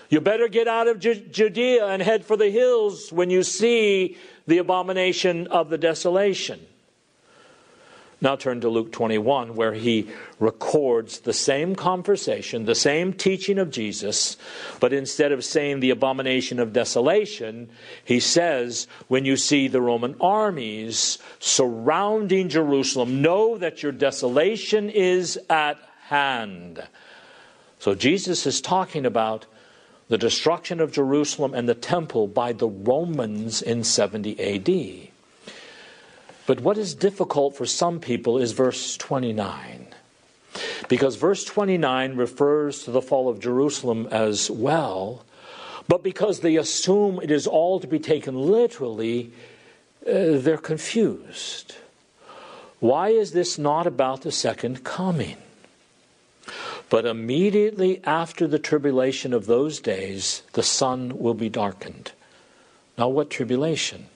You 0.08 0.22
better 0.22 0.48
get 0.48 0.66
out 0.66 0.88
of 0.88 0.98
Judea 0.98 1.86
and 1.86 2.00
head 2.00 2.24
for 2.24 2.36
the 2.36 2.50
hills 2.50 3.12
when 3.12 3.28
you 3.28 3.42
see 3.42 4.16
the 4.46 4.58
abomination 4.58 5.46
of 5.48 5.68
the 5.68 5.78
desolation. 5.78 6.66
Now 8.20 8.36
turn 8.36 8.60
to 8.62 8.68
Luke 8.68 8.92
21, 8.92 9.54
where 9.54 9.74
he 9.74 10.08
records 10.38 11.20
the 11.20 11.32
same 11.32 11.74
conversation, 11.74 12.64
the 12.64 12.74
same 12.74 13.12
teaching 13.12 13.58
of 13.58 13.70
Jesus, 13.70 14.36
but 14.80 14.92
instead 14.92 15.32
of 15.32 15.44
saying 15.44 15.80
the 15.80 15.90
abomination 15.90 16.58
of 16.58 16.72
desolation, 16.72 17.68
he 18.04 18.20
says, 18.20 18.86
When 19.08 19.24
you 19.24 19.36
see 19.36 19.68
the 19.68 19.80
Roman 19.80 20.16
armies 20.20 21.18
surrounding 21.38 22.48
Jerusalem, 22.48 23.20
know 23.20 23.58
that 23.58 23.82
your 23.82 23.92
desolation 23.92 24.88
is 24.90 25.38
at 25.50 25.78
hand. 26.08 26.82
So 27.78 27.94
Jesus 27.94 28.46
is 28.46 28.60
talking 28.60 29.04
about 29.04 29.46
the 30.08 30.18
destruction 30.18 30.80
of 30.80 30.92
Jerusalem 30.92 31.54
and 31.54 31.68
the 31.68 31.74
temple 31.74 32.26
by 32.28 32.52
the 32.52 32.68
Romans 32.68 33.62
in 33.62 33.84
70 33.84 34.38
AD. 34.40 35.13
But 36.46 36.60
what 36.60 36.78
is 36.78 36.94
difficult 36.94 37.56
for 37.56 37.66
some 37.66 38.00
people 38.00 38.38
is 38.38 38.52
verse 38.52 38.96
29. 38.96 39.88
Because 40.88 41.16
verse 41.16 41.44
29 41.44 42.16
refers 42.16 42.84
to 42.84 42.90
the 42.90 43.02
fall 43.02 43.28
of 43.28 43.40
Jerusalem 43.40 44.06
as 44.10 44.50
well, 44.50 45.24
but 45.88 46.02
because 46.02 46.40
they 46.40 46.56
assume 46.56 47.20
it 47.22 47.30
is 47.30 47.46
all 47.46 47.80
to 47.80 47.86
be 47.86 47.98
taken 47.98 48.34
literally, 48.34 49.32
uh, 50.06 50.38
they're 50.38 50.58
confused. 50.58 51.76
Why 52.80 53.08
is 53.08 53.32
this 53.32 53.58
not 53.58 53.86
about 53.86 54.22
the 54.22 54.32
second 54.32 54.84
coming? 54.84 55.36
But 56.90 57.06
immediately 57.06 58.02
after 58.04 58.46
the 58.46 58.58
tribulation 58.58 59.32
of 59.32 59.46
those 59.46 59.80
days, 59.80 60.42
the 60.52 60.62
sun 60.62 61.18
will 61.18 61.34
be 61.34 61.48
darkened. 61.48 62.12
Now, 62.98 63.08
what 63.08 63.30
tribulation? 63.30 64.06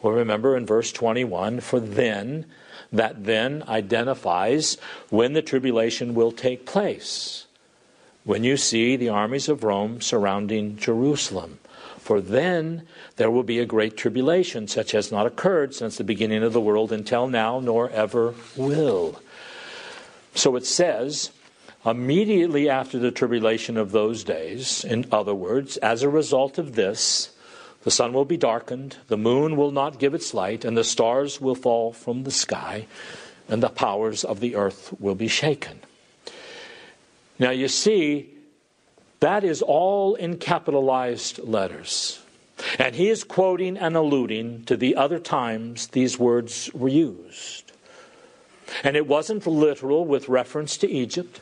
Well, 0.00 0.14
remember 0.14 0.56
in 0.56 0.64
verse 0.64 0.92
21 0.92 1.60
for 1.60 1.80
then, 1.80 2.46
that 2.92 3.24
then 3.24 3.64
identifies 3.68 4.76
when 5.10 5.32
the 5.32 5.42
tribulation 5.42 6.14
will 6.14 6.32
take 6.32 6.64
place. 6.64 7.46
when 8.28 8.44
you 8.44 8.58
see 8.58 8.94
the 8.94 9.08
armies 9.08 9.48
of 9.48 9.64
Rome 9.64 10.02
surrounding 10.02 10.76
Jerusalem. 10.76 11.58
For 11.98 12.20
then 12.20 12.86
there 13.16 13.30
will 13.30 13.42
be 13.42 13.58
a 13.58 13.64
great 13.64 13.96
tribulation, 13.96 14.68
such 14.68 14.94
as 14.94 15.10
not 15.10 15.24
occurred 15.24 15.74
since 15.74 15.96
the 15.96 16.04
beginning 16.04 16.42
of 16.42 16.52
the 16.52 16.60
world 16.60 16.92
until 16.92 17.26
now, 17.26 17.58
nor 17.58 17.88
ever 17.88 18.34
will. 18.54 19.22
So 20.34 20.56
it 20.56 20.66
says, 20.66 21.30
immediately 21.86 22.68
after 22.68 22.98
the 22.98 23.10
tribulation 23.10 23.78
of 23.78 23.92
those 23.92 24.24
days, 24.24 24.84
in 24.84 25.06
other 25.10 25.34
words, 25.34 25.78
as 25.78 26.02
a 26.02 26.10
result 26.10 26.58
of 26.58 26.74
this, 26.74 27.30
the 27.84 27.90
sun 27.90 28.12
will 28.12 28.24
be 28.24 28.36
darkened, 28.36 28.96
the 29.08 29.16
moon 29.16 29.56
will 29.56 29.70
not 29.70 29.98
give 29.98 30.14
its 30.14 30.34
light, 30.34 30.64
and 30.64 30.76
the 30.76 30.84
stars 30.84 31.40
will 31.40 31.54
fall 31.54 31.92
from 31.92 32.24
the 32.24 32.30
sky, 32.30 32.86
and 33.48 33.62
the 33.62 33.68
powers 33.68 34.24
of 34.24 34.40
the 34.40 34.56
earth 34.56 34.92
will 34.98 35.14
be 35.14 35.28
shaken. 35.28 35.80
Now 37.38 37.50
you 37.50 37.68
see, 37.68 38.30
that 39.20 39.44
is 39.44 39.62
all 39.62 40.14
in 40.14 40.38
capitalized 40.38 41.38
letters. 41.38 42.20
And 42.78 42.94
he 42.94 43.08
is 43.08 43.22
quoting 43.22 43.76
and 43.76 43.96
alluding 43.96 44.64
to 44.64 44.76
the 44.76 44.96
other 44.96 45.18
times 45.18 45.88
these 45.88 46.18
words 46.18 46.70
were 46.74 46.88
used. 46.88 47.72
And 48.82 48.96
it 48.96 49.06
wasn't 49.06 49.46
literal 49.46 50.04
with 50.04 50.28
reference 50.28 50.76
to 50.78 50.90
Egypt. 50.90 51.40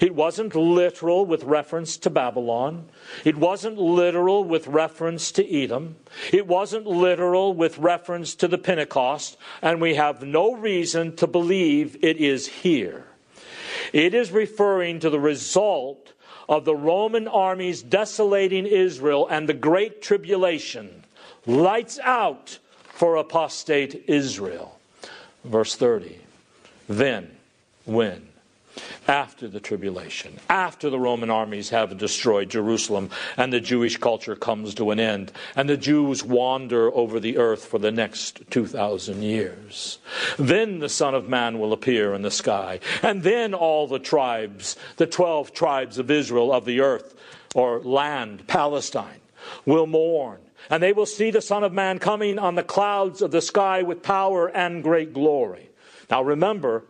It 0.00 0.14
wasn't 0.14 0.54
literal 0.54 1.26
with 1.26 1.44
reference 1.44 1.96
to 1.98 2.10
Babylon. 2.10 2.86
It 3.24 3.36
wasn't 3.36 3.78
literal 3.78 4.44
with 4.44 4.66
reference 4.66 5.32
to 5.32 5.62
Edom. 5.62 5.96
It 6.32 6.46
wasn't 6.46 6.86
literal 6.86 7.54
with 7.54 7.78
reference 7.78 8.34
to 8.36 8.48
the 8.48 8.58
Pentecost. 8.58 9.36
And 9.62 9.80
we 9.80 9.94
have 9.94 10.22
no 10.22 10.54
reason 10.54 11.16
to 11.16 11.26
believe 11.26 11.96
it 12.02 12.16
is 12.16 12.46
here. 12.46 13.04
It 13.92 14.14
is 14.14 14.32
referring 14.32 15.00
to 15.00 15.10
the 15.10 15.20
result 15.20 16.12
of 16.48 16.64
the 16.64 16.76
Roman 16.76 17.28
armies 17.28 17.82
desolating 17.82 18.66
Israel 18.66 19.26
and 19.28 19.48
the 19.48 19.54
great 19.54 20.02
tribulation. 20.02 21.04
Lights 21.46 21.98
out 22.00 22.58
for 22.84 23.16
apostate 23.16 24.04
Israel. 24.06 24.78
Verse 25.44 25.74
30. 25.76 26.18
Then, 26.88 27.30
when? 27.84 28.28
After 29.08 29.48
the 29.48 29.60
tribulation, 29.60 30.38
after 30.48 30.90
the 30.90 30.98
Roman 30.98 31.30
armies 31.30 31.70
have 31.70 31.96
destroyed 31.98 32.50
Jerusalem 32.50 33.10
and 33.36 33.52
the 33.52 33.60
Jewish 33.60 33.96
culture 33.96 34.36
comes 34.36 34.74
to 34.74 34.90
an 34.90 35.00
end, 35.00 35.32
and 35.54 35.68
the 35.68 35.76
Jews 35.76 36.24
wander 36.24 36.92
over 36.94 37.20
the 37.20 37.38
earth 37.38 37.64
for 37.64 37.78
the 37.78 37.92
next 37.92 38.42
2,000 38.50 39.22
years. 39.22 39.98
Then 40.38 40.78
the 40.78 40.88
Son 40.88 41.14
of 41.14 41.28
Man 41.28 41.58
will 41.58 41.72
appear 41.72 42.14
in 42.14 42.22
the 42.22 42.30
sky, 42.30 42.80
and 43.02 43.22
then 43.22 43.54
all 43.54 43.86
the 43.86 43.98
tribes, 43.98 44.76
the 44.96 45.06
12 45.06 45.52
tribes 45.52 45.98
of 45.98 46.10
Israel 46.10 46.52
of 46.52 46.64
the 46.64 46.80
earth, 46.80 47.14
or 47.54 47.80
land, 47.80 48.46
Palestine, 48.46 49.20
will 49.64 49.86
mourn. 49.86 50.40
And 50.68 50.82
they 50.82 50.92
will 50.92 51.06
see 51.06 51.30
the 51.30 51.40
Son 51.40 51.62
of 51.62 51.72
Man 51.72 51.98
coming 51.98 52.38
on 52.38 52.56
the 52.56 52.62
clouds 52.62 53.22
of 53.22 53.30
the 53.30 53.40
sky 53.40 53.82
with 53.82 54.02
power 54.02 54.48
and 54.48 54.82
great 54.82 55.12
glory. 55.12 55.70
Now 56.10 56.22
remember, 56.22 56.84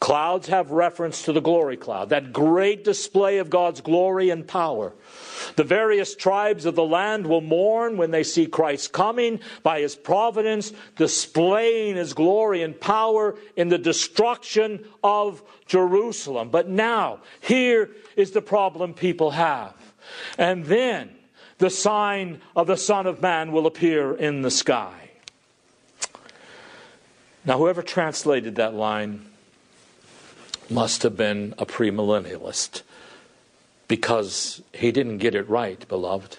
Clouds 0.00 0.48
have 0.48 0.70
reference 0.70 1.22
to 1.22 1.32
the 1.32 1.40
glory 1.40 1.76
cloud, 1.76 2.10
that 2.10 2.32
great 2.32 2.84
display 2.84 3.38
of 3.38 3.48
God's 3.48 3.80
glory 3.80 4.30
and 4.30 4.46
power. 4.46 4.92
The 5.56 5.64
various 5.64 6.14
tribes 6.14 6.66
of 6.66 6.74
the 6.74 6.84
land 6.84 7.26
will 7.26 7.40
mourn 7.40 7.96
when 7.96 8.10
they 8.10 8.22
see 8.22 8.46
Christ 8.46 8.92
coming 8.92 9.40
by 9.62 9.80
his 9.80 9.94
providence, 9.96 10.72
displaying 10.96 11.96
his 11.96 12.12
glory 12.12 12.62
and 12.62 12.78
power 12.78 13.36
in 13.56 13.68
the 13.68 13.78
destruction 13.78 14.84
of 15.02 15.42
Jerusalem. 15.66 16.50
But 16.50 16.68
now, 16.68 17.20
here 17.40 17.90
is 18.16 18.32
the 18.32 18.42
problem 18.42 18.94
people 18.94 19.30
have. 19.30 19.74
And 20.36 20.64
then 20.66 21.10
the 21.58 21.70
sign 21.70 22.40
of 22.54 22.66
the 22.66 22.76
Son 22.76 23.06
of 23.06 23.22
Man 23.22 23.52
will 23.52 23.66
appear 23.66 24.14
in 24.14 24.42
the 24.42 24.50
sky. 24.50 25.10
Now, 27.46 27.58
whoever 27.58 27.82
translated 27.82 28.56
that 28.56 28.74
line 28.74 29.26
must 30.70 31.02
have 31.02 31.16
been 31.16 31.54
a 31.58 31.66
premillennialist 31.66 32.82
because 33.88 34.62
he 34.72 34.92
didn't 34.92 35.18
get 35.18 35.34
it 35.34 35.48
right, 35.48 35.86
beloved. 35.88 36.38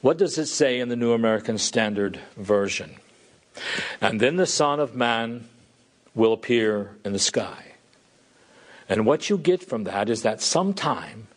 What 0.00 0.18
does 0.18 0.38
it 0.38 0.46
say 0.46 0.80
in 0.80 0.88
the 0.88 0.96
New 0.96 1.12
American 1.12 1.58
Standard 1.58 2.20
Version? 2.36 2.96
And 4.00 4.20
then 4.20 4.36
the 4.36 4.46
Son 4.46 4.80
of 4.80 4.94
Man 4.94 5.48
will 6.14 6.32
appear 6.32 6.96
in 7.04 7.12
the 7.12 7.18
sky. 7.18 7.64
And 8.88 9.06
what 9.06 9.30
you 9.30 9.38
get 9.38 9.62
from 9.62 9.84
that 9.84 10.08
is 10.08 10.22
that 10.22 10.40
sometime 10.40 11.28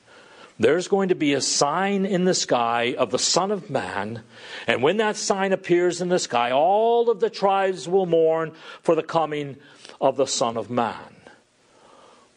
there's 0.59 0.87
going 0.87 1.09
to 1.09 1.15
be 1.15 1.33
a 1.33 1.41
sign 1.41 2.05
in 2.05 2.25
the 2.25 2.33
sky 2.33 2.95
of 2.97 3.11
the 3.11 3.19
Son 3.19 3.51
of 3.51 3.69
Man. 3.69 4.23
And 4.67 4.81
when 4.81 4.97
that 4.97 5.17
sign 5.17 5.51
appears 5.51 5.99
in 5.99 6.09
the 6.09 6.19
sky, 6.19 6.51
all 6.51 7.09
of 7.09 7.19
the 7.19 7.29
tribes 7.29 7.87
will 7.87 8.05
mourn 8.05 8.53
for 8.81 8.95
the 8.95 9.03
coming 9.03 9.57
of 9.99 10.17
the 10.17 10.27
Son 10.27 10.57
of 10.57 10.69
Man. 10.69 11.15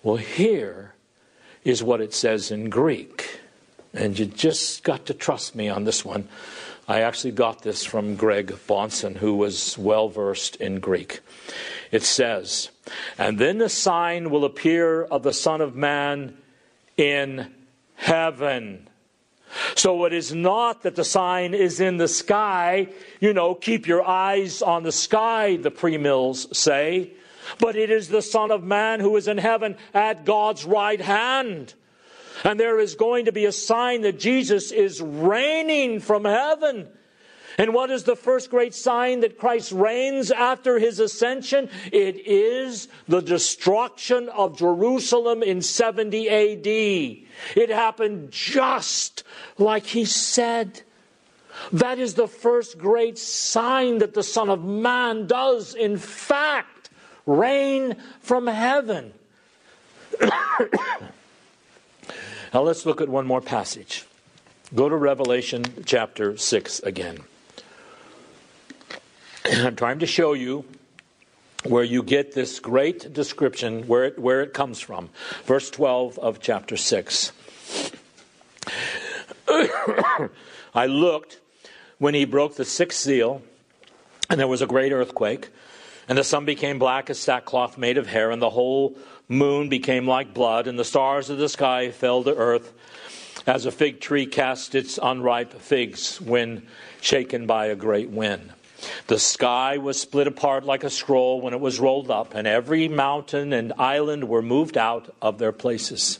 Well, 0.02 0.16
here 0.16 0.94
is 1.64 1.82
what 1.82 2.00
it 2.00 2.14
says 2.14 2.50
in 2.50 2.70
Greek. 2.70 3.40
And 3.92 4.18
you 4.18 4.26
just 4.26 4.84
got 4.84 5.06
to 5.06 5.14
trust 5.14 5.56
me 5.56 5.68
on 5.68 5.84
this 5.84 6.04
one. 6.04 6.28
I 6.86 7.00
actually 7.00 7.32
got 7.32 7.62
this 7.62 7.84
from 7.84 8.14
Greg 8.14 8.48
Bahnsen, 8.68 9.16
who 9.16 9.34
was 9.34 9.76
well 9.76 10.08
versed 10.08 10.56
in 10.56 10.78
Greek. 10.78 11.20
It 11.90 12.04
says, 12.04 12.70
And 13.18 13.38
then 13.38 13.58
the 13.58 13.68
sign 13.68 14.30
will 14.30 14.44
appear 14.44 15.02
of 15.02 15.24
the 15.24 15.32
Son 15.32 15.60
of 15.60 15.74
Man 15.74 16.36
in 16.96 17.52
heaven. 17.96 18.88
So 19.74 20.04
it 20.04 20.12
is 20.12 20.32
not 20.32 20.82
that 20.82 20.94
the 20.94 21.04
sign 21.04 21.54
is 21.54 21.80
in 21.80 21.96
the 21.96 22.08
sky. 22.08 22.88
You 23.20 23.32
know, 23.32 23.54
keep 23.54 23.88
your 23.88 24.06
eyes 24.06 24.62
on 24.62 24.84
the 24.84 24.92
sky, 24.92 25.56
the 25.56 25.70
premills 25.70 26.54
say 26.54 27.12
but 27.58 27.76
it 27.76 27.90
is 27.90 28.08
the 28.08 28.22
Son 28.22 28.50
of 28.50 28.62
Man 28.62 29.00
who 29.00 29.16
is 29.16 29.28
in 29.28 29.38
heaven 29.38 29.76
at 29.94 30.24
God's 30.24 30.64
right 30.64 31.00
hand. 31.00 31.74
And 32.44 32.60
there 32.60 32.78
is 32.78 32.94
going 32.94 33.24
to 33.26 33.32
be 33.32 33.46
a 33.46 33.52
sign 33.52 34.02
that 34.02 34.18
Jesus 34.18 34.70
is 34.70 35.00
reigning 35.00 36.00
from 36.00 36.24
heaven. 36.24 36.88
And 37.58 37.72
what 37.72 37.90
is 37.90 38.04
the 38.04 38.16
first 38.16 38.50
great 38.50 38.74
sign 38.74 39.20
that 39.20 39.38
Christ 39.38 39.72
reigns 39.72 40.30
after 40.30 40.78
his 40.78 41.00
ascension? 41.00 41.70
It 41.90 42.26
is 42.26 42.88
the 43.08 43.22
destruction 43.22 44.28
of 44.28 44.58
Jerusalem 44.58 45.42
in 45.42 45.62
70 45.62 46.28
AD. 46.28 46.66
It 47.56 47.70
happened 47.70 48.30
just 48.30 49.24
like 49.56 49.86
he 49.86 50.04
said. 50.04 50.82
That 51.72 51.98
is 51.98 52.14
the 52.14 52.28
first 52.28 52.76
great 52.76 53.16
sign 53.16 53.98
that 53.98 54.12
the 54.12 54.22
Son 54.22 54.50
of 54.50 54.62
Man 54.62 55.26
does, 55.26 55.74
in 55.74 55.96
fact 55.96 56.75
reign 57.26 57.96
from 58.20 58.46
heaven. 58.46 59.12
now 60.20 60.30
let's 62.62 62.86
look 62.86 63.00
at 63.00 63.08
one 63.08 63.26
more 63.26 63.40
passage. 63.40 64.06
Go 64.74 64.88
to 64.88 64.96
Revelation 64.96 65.64
chapter 65.84 66.36
6 66.36 66.80
again. 66.80 67.18
I'm 69.44 69.76
trying 69.76 69.98
to 70.00 70.06
show 70.06 70.32
you 70.32 70.64
where 71.64 71.84
you 71.84 72.02
get 72.02 72.32
this 72.32 72.60
great 72.60 73.12
description, 73.12 73.86
where 73.86 74.04
it, 74.04 74.18
where 74.18 74.42
it 74.42 74.54
comes 74.54 74.80
from. 74.80 75.10
Verse 75.44 75.70
12 75.70 76.18
of 76.18 76.40
chapter 76.40 76.76
6. 76.76 77.32
I 80.74 80.86
looked 80.86 81.40
when 81.98 82.14
he 82.14 82.24
broke 82.24 82.56
the 82.56 82.64
sixth 82.64 83.00
seal, 83.00 83.42
and 84.28 84.38
there 84.38 84.48
was 84.48 84.62
a 84.62 84.66
great 84.66 84.92
earthquake 84.92 85.48
and 86.08 86.16
the 86.16 86.24
sun 86.24 86.44
became 86.44 86.78
black 86.78 87.10
as 87.10 87.18
sackcloth 87.18 87.78
made 87.78 87.98
of 87.98 88.06
hair, 88.06 88.30
and 88.30 88.40
the 88.40 88.50
whole 88.50 88.96
moon 89.28 89.68
became 89.68 90.06
like 90.06 90.34
blood, 90.34 90.66
and 90.66 90.78
the 90.78 90.84
stars 90.84 91.30
of 91.30 91.38
the 91.38 91.48
sky 91.48 91.90
fell 91.90 92.22
to 92.24 92.34
earth, 92.34 92.72
as 93.46 93.66
a 93.66 93.70
fig 93.70 94.00
tree 94.00 94.26
casts 94.26 94.74
its 94.74 94.98
unripe 95.02 95.52
figs 95.52 96.20
when 96.20 96.66
shaken 97.00 97.46
by 97.46 97.66
a 97.66 97.76
great 97.76 98.10
wind. 98.10 98.52
The 99.06 99.18
sky 99.18 99.78
was 99.78 100.00
split 100.00 100.26
apart 100.26 100.64
like 100.64 100.84
a 100.84 100.90
scroll 100.90 101.40
when 101.40 101.54
it 101.54 101.60
was 101.60 101.80
rolled 101.80 102.10
up, 102.10 102.34
and 102.34 102.46
every 102.46 102.88
mountain 102.88 103.52
and 103.52 103.72
island 103.78 104.28
were 104.28 104.42
moved 104.42 104.76
out 104.76 105.14
of 105.22 105.38
their 105.38 105.52
places. 105.52 106.18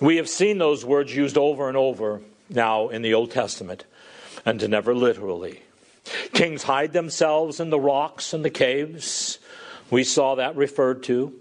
We 0.00 0.16
have 0.16 0.28
seen 0.28 0.58
those 0.58 0.84
words 0.84 1.14
used 1.14 1.36
over 1.38 1.68
and 1.68 1.76
over 1.76 2.20
now 2.48 2.88
in 2.88 3.02
the 3.02 3.14
Old 3.14 3.30
Testament, 3.30 3.84
and 4.44 4.68
never 4.68 4.94
literally. 4.94 5.62
Kings 6.32 6.62
hide 6.62 6.92
themselves 6.92 7.60
in 7.60 7.70
the 7.70 7.80
rocks 7.80 8.32
and 8.32 8.44
the 8.44 8.50
caves. 8.50 9.38
We 9.90 10.04
saw 10.04 10.34
that 10.36 10.56
referred 10.56 11.02
to. 11.04 11.34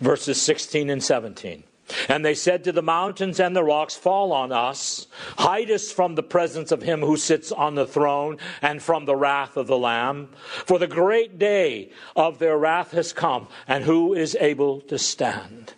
Verses 0.00 0.40
16 0.40 0.90
and 0.90 1.02
17. 1.02 1.64
And 2.08 2.24
they 2.24 2.34
said 2.34 2.64
to 2.64 2.72
the 2.72 2.82
mountains 2.82 3.40
and 3.40 3.54
the 3.54 3.64
rocks, 3.64 3.96
Fall 3.96 4.32
on 4.32 4.52
us, 4.52 5.06
hide 5.38 5.70
us 5.70 5.90
from 5.90 6.14
the 6.14 6.22
presence 6.22 6.70
of 6.70 6.82
him 6.82 7.00
who 7.00 7.16
sits 7.16 7.50
on 7.50 7.74
the 7.74 7.86
throne 7.86 8.38
and 8.62 8.82
from 8.82 9.04
the 9.04 9.16
wrath 9.16 9.56
of 9.56 9.66
the 9.66 9.78
Lamb. 9.78 10.28
For 10.66 10.78
the 10.78 10.86
great 10.86 11.38
day 11.38 11.90
of 12.14 12.38
their 12.38 12.56
wrath 12.56 12.92
has 12.92 13.12
come, 13.12 13.48
and 13.66 13.84
who 13.84 14.14
is 14.14 14.36
able 14.40 14.80
to 14.82 14.98
stand? 14.98 15.74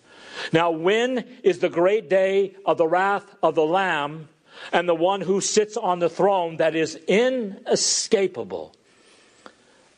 Now, 0.52 0.70
when 0.70 1.24
is 1.42 1.60
the 1.60 1.68
great 1.68 2.08
day 2.08 2.56
of 2.66 2.78
the 2.78 2.88
wrath 2.88 3.34
of 3.42 3.54
the 3.54 3.64
Lamb 3.64 4.28
and 4.72 4.88
the 4.88 4.94
one 4.94 5.22
who 5.22 5.40
sits 5.40 5.76
on 5.76 5.98
the 5.98 6.08
throne 6.08 6.56
that 6.58 6.74
is 6.76 6.96
inescapable? 7.08 8.74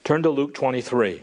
Turn 0.05 0.23
to 0.23 0.31
Luke 0.31 0.55
23, 0.55 1.23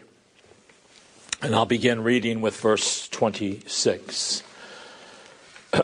and 1.41 1.55
I'll 1.55 1.65
begin 1.65 2.03
reading 2.03 2.41
with 2.41 2.59
verse 2.59 3.07
26. 3.09 4.43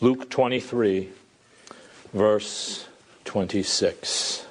Luke 0.00 0.28
23, 0.28 1.10
verse 2.12 2.88
26. 3.24 4.46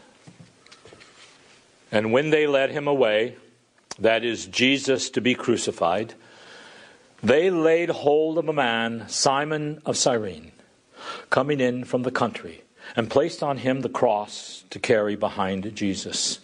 And 1.92 2.14
when 2.14 2.30
they 2.30 2.48
led 2.48 2.72
him 2.72 2.88
away, 2.88 3.36
that 4.00 4.24
is 4.24 4.46
Jesus 4.48 5.10
to 5.12 5.22
be 5.22 5.36
crucified, 5.36 6.14
they 7.22 7.52
laid 7.52 7.90
hold 7.90 8.38
of 8.38 8.48
a 8.48 8.54
man, 8.54 9.08
Simon 9.08 9.82
of 9.86 9.98
Cyrene, 9.98 10.52
coming 11.30 11.60
in 11.60 11.84
from 11.84 12.04
the 12.04 12.12
country, 12.12 12.64
and 12.96 13.10
placed 13.10 13.42
on 13.44 13.58
him 13.58 13.82
the 13.82 13.90
cross 13.90 14.64
to 14.70 14.80
carry 14.80 15.16
behind 15.16 15.76
Jesus. 15.76 16.40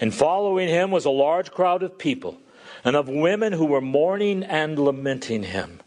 And 0.00 0.14
following 0.14 0.68
him 0.68 0.90
was 0.90 1.04
a 1.04 1.10
large 1.10 1.50
crowd 1.50 1.82
of 1.82 1.98
people, 1.98 2.38
and 2.84 2.96
of 2.96 3.08
women 3.08 3.52
who 3.52 3.66
were 3.66 3.80
mourning 3.80 4.42
and 4.42 4.78
lamenting 4.78 5.44
him. 5.44 5.80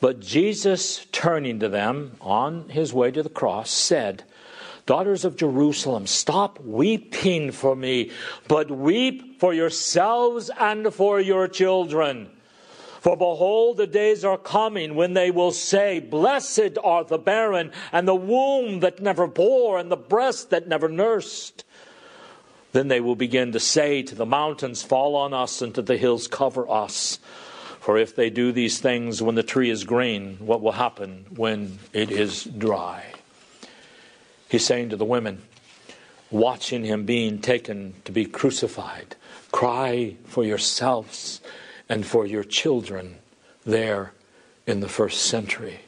But 0.00 0.20
Jesus, 0.20 1.06
turning 1.12 1.60
to 1.60 1.68
them 1.68 2.12
on 2.20 2.68
his 2.68 2.92
way 2.92 3.10
to 3.10 3.22
the 3.22 3.28
cross, 3.28 3.70
said, 3.70 4.24
Daughters 4.86 5.24
of 5.24 5.36
Jerusalem, 5.36 6.06
stop 6.06 6.60
weeping 6.60 7.52
for 7.52 7.74
me, 7.74 8.10
but 8.46 8.70
weep 8.70 9.40
for 9.40 9.54
yourselves 9.54 10.50
and 10.60 10.92
for 10.92 11.20
your 11.20 11.48
children. 11.48 12.28
For 13.04 13.18
behold, 13.18 13.76
the 13.76 13.86
days 13.86 14.24
are 14.24 14.38
coming 14.38 14.94
when 14.94 15.12
they 15.12 15.30
will 15.30 15.52
say, 15.52 16.00
Blessed 16.00 16.78
are 16.82 17.04
the 17.04 17.18
barren, 17.18 17.70
and 17.92 18.08
the 18.08 18.14
womb 18.14 18.80
that 18.80 19.02
never 19.02 19.26
bore, 19.26 19.78
and 19.78 19.92
the 19.92 19.96
breast 19.96 20.48
that 20.48 20.68
never 20.68 20.88
nursed. 20.88 21.66
Then 22.72 22.88
they 22.88 23.02
will 23.02 23.14
begin 23.14 23.52
to 23.52 23.60
say 23.60 24.02
to 24.04 24.14
the 24.14 24.24
mountains, 24.24 24.82
Fall 24.82 25.16
on 25.16 25.34
us, 25.34 25.60
and 25.60 25.74
to 25.74 25.82
the 25.82 25.98
hills, 25.98 26.26
Cover 26.26 26.66
us. 26.66 27.18
For 27.78 27.98
if 27.98 28.16
they 28.16 28.30
do 28.30 28.52
these 28.52 28.78
things 28.78 29.20
when 29.20 29.34
the 29.34 29.42
tree 29.42 29.68
is 29.68 29.84
green, 29.84 30.38
what 30.38 30.62
will 30.62 30.72
happen 30.72 31.26
when 31.36 31.80
it 31.92 32.10
is 32.10 32.44
dry? 32.44 33.04
He's 34.48 34.64
saying 34.64 34.88
to 34.88 34.96
the 34.96 35.04
women, 35.04 35.42
watching 36.30 36.84
him 36.84 37.04
being 37.04 37.42
taken 37.42 37.96
to 38.06 38.12
be 38.12 38.24
crucified, 38.24 39.14
cry 39.52 40.16
for 40.24 40.42
yourselves 40.42 41.42
and 41.88 42.06
for 42.06 42.26
your 42.26 42.44
children 42.44 43.16
there 43.64 44.12
in 44.66 44.80
the 44.80 44.88
first 44.88 45.22
century 45.22 45.80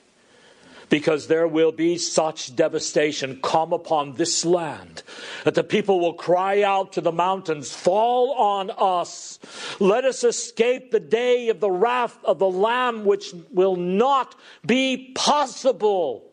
because 0.89 1.27
there 1.27 1.49
will 1.49 1.73
be 1.73 1.99
such 1.99 2.55
devastation 2.55 3.41
come 3.43 3.73
upon 3.73 4.15
this 4.15 4.45
land 4.45 5.03
that 5.45 5.55
the 5.55 5.65
people 5.65 6.01
will 6.01 6.15
cry 6.15 6.63
out 6.63 6.93
to 6.93 7.01
the 7.01 7.13
mountains, 7.13 7.75
Fall 7.75 8.33
on 8.33 8.71
us! 8.71 9.39
Let 9.81 10.05
us 10.05 10.25
escape 10.25 10.91
the 10.91 11.01
day 11.01 11.49
of 11.49 11.61
the 11.61 11.71
wrath 11.71 12.17
of 12.25 12.39
the 12.39 12.49
Lamb, 12.49 13.05
which 13.05 13.35
will 13.51 13.77
not 13.77 14.35
be 14.65 15.13
possible. 15.15 16.25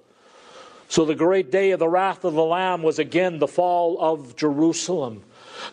So 0.88 1.06
the 1.06 1.16
great 1.16 1.52
day 1.52 1.72
of 1.72 1.80
the 1.80 1.90
wrath 1.90 2.24
of 2.24 2.34
the 2.34 2.44
Lamb 2.44 2.84
was 2.84 3.00
again 3.00 3.40
the 3.40 3.48
fall 3.48 4.00
of 4.00 4.36
Jerusalem. 4.36 5.24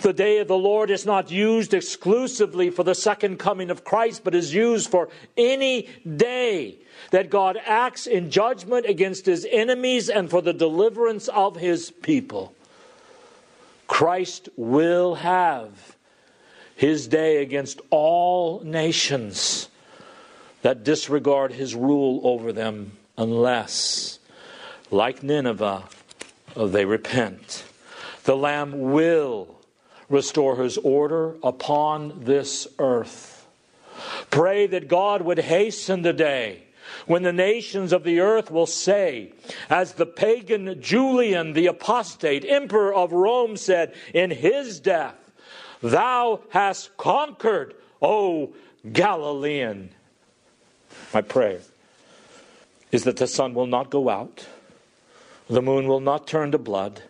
The 0.01 0.13
day 0.13 0.39
of 0.39 0.49
the 0.49 0.57
Lord 0.57 0.91
is 0.91 1.07
not 1.07 1.31
used 1.31 1.75
exclusively 1.75 2.71
for 2.71 2.83
the 2.85 2.95
second 2.95 3.39
coming 3.39 3.71
of 3.71 3.85
Christ, 3.85 4.25
but 4.25 4.35
is 4.35 4.55
used 4.55 4.91
for 4.91 5.09
any 5.37 5.89
day 6.17 6.79
that 7.11 7.31
God 7.31 7.59
acts 7.65 8.07
in 8.07 8.31
judgment 8.31 8.87
against 8.87 9.27
his 9.27 9.47
enemies 9.51 10.09
and 10.09 10.31
for 10.31 10.43
the 10.43 10.53
deliverance 10.53 11.29
of 11.29 11.57
his 11.57 11.91
people. 11.91 12.55
Christ 13.87 14.49
will 14.57 15.17
have 15.17 15.97
his 16.77 17.09
day 17.09 17.43
against 17.43 17.81
all 17.91 18.61
nations 18.61 19.69
that 20.63 20.85
disregard 20.85 21.53
his 21.53 21.75
rule 21.75 22.21
over 22.25 22.53
them 22.53 22.93
unless, 23.19 24.19
like 24.91 25.23
Nineveh, 25.23 25.85
they 26.57 26.85
repent. 26.85 27.65
The 28.25 28.37
Lamb 28.37 28.93
will 28.93 29.60
restore 30.11 30.57
his 30.57 30.77
order 30.79 31.37
upon 31.43 32.25
this 32.25 32.69
earth. 32.79 33.47
Pray 34.31 34.67
that 34.67 34.89
God 34.89 35.23
would 35.23 35.39
hasten 35.39 36.03
the 36.03 36.13
day 36.13 36.65
when 37.07 37.23
the 37.23 37.33
nations 37.33 37.93
of 37.93 38.05
the 38.05 38.21
earth 38.21 38.51
will 38.51 38.67
say, 38.67 39.33
as 39.69 39.95
the 39.95 40.07
pagan 40.07 40.81
Julian, 40.81 41.53
the 41.53 41.67
apostate 41.67 42.45
emperor 42.45 42.93
of 42.93 43.13
Rome, 43.13 43.57
said 43.57 43.95
in 44.13 44.31
his 44.31 44.81
death, 44.81 45.15
Thou 45.83 46.41
hast 46.51 46.97
conquered, 46.97 47.75
O 48.03 48.53
Galilean. 48.93 49.91
My 51.15 51.23
prayer 51.23 51.61
is 52.93 53.05
that 53.05 53.17
the 53.17 53.27
sun 53.27 53.55
will 53.55 53.67
not 53.67 53.91
go 53.91 54.09
out, 54.09 54.47
the 55.49 55.63
moon 55.63 55.87
will 55.87 56.01
not 56.01 56.27
turn 56.27 56.53
to 56.53 56.59
blood, 56.59 57.03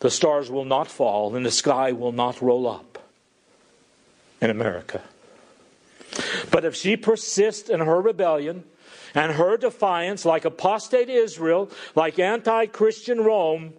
the 0.00 0.10
stars 0.10 0.50
will 0.50 0.64
not 0.64 0.88
fall, 0.88 1.34
and 1.34 1.44
the 1.44 1.50
sky 1.50 1.92
will 1.92 2.12
not 2.12 2.42
roll 2.42 2.66
up 2.68 2.98
in 4.40 4.50
America. 4.50 5.02
But 6.50 6.64
if 6.64 6.74
she 6.74 6.96
persists 6.96 7.68
in 7.68 7.80
her 7.80 8.00
rebellion, 8.00 8.64
and 9.16 9.32
her 9.32 9.56
defiance, 9.56 10.26
like 10.26 10.44
apostate 10.44 11.08
Israel, 11.08 11.70
like 11.94 12.18
anti 12.18 12.66
Christian 12.66 13.22
Rome, 13.22 13.72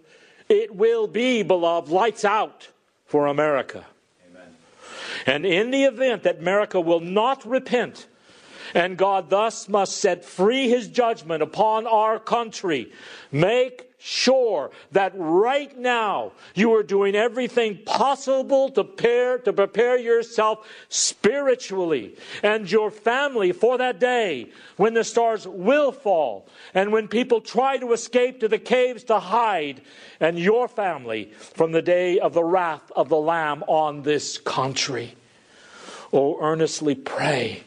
it 0.48 0.74
will 0.74 1.06
be, 1.06 1.44
beloved, 1.44 1.88
lights 1.88 2.24
out 2.24 2.68
for 3.06 3.26
America. 3.26 3.86
Amen. 4.28 4.48
And 5.26 5.46
in 5.46 5.70
the 5.70 5.84
event 5.84 6.24
that 6.24 6.40
America 6.40 6.80
will 6.80 7.00
not 7.00 7.46
repent, 7.46 8.07
and 8.74 8.96
God 8.96 9.30
thus 9.30 9.68
must 9.68 9.98
set 9.98 10.24
free 10.24 10.68
his 10.68 10.88
judgment 10.88 11.42
upon 11.42 11.86
our 11.86 12.18
country, 12.18 12.92
make 13.32 13.88
sure 13.98 14.70
that 14.92 15.12
right 15.16 15.76
now 15.76 16.30
you 16.54 16.72
are 16.74 16.84
doing 16.84 17.16
everything 17.16 17.78
possible 17.84 18.70
to 18.70 18.84
prepare, 18.84 19.38
to 19.38 19.52
prepare 19.52 19.98
yourself 19.98 20.66
spiritually 20.88 22.16
and 22.42 22.70
your 22.70 22.90
family 22.90 23.50
for 23.50 23.78
that 23.78 23.98
day 23.98 24.50
when 24.76 24.94
the 24.94 25.02
stars 25.02 25.46
will 25.48 25.90
fall 25.90 26.46
and 26.74 26.92
when 26.92 27.08
people 27.08 27.40
try 27.40 27.76
to 27.76 27.92
escape 27.92 28.38
to 28.40 28.48
the 28.48 28.58
caves 28.58 29.02
to 29.04 29.18
hide 29.18 29.80
and 30.20 30.38
your 30.38 30.68
family 30.68 31.24
from 31.54 31.72
the 31.72 31.82
day 31.82 32.20
of 32.20 32.32
the 32.32 32.44
wrath 32.44 32.92
of 32.94 33.08
the 33.08 33.16
Lamb 33.16 33.64
on 33.66 34.02
this 34.02 34.38
country. 34.38 35.14
Oh, 36.12 36.38
earnestly 36.40 36.94
pray 36.94 37.62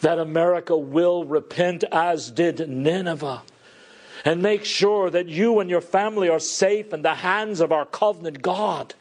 that 0.00 0.18
America 0.18 0.76
will 0.76 1.24
repent 1.24 1.84
as 1.92 2.30
did 2.30 2.68
Nineveh 2.68 3.42
and 4.24 4.42
make 4.42 4.64
sure 4.64 5.10
that 5.10 5.28
you 5.28 5.60
and 5.60 5.70
your 5.70 5.80
family 5.80 6.28
are 6.28 6.40
safe 6.40 6.92
in 6.92 7.02
the 7.02 7.14
hands 7.14 7.60
of 7.60 7.72
our 7.72 7.86
covenant 7.86 8.42
God. 8.42 8.94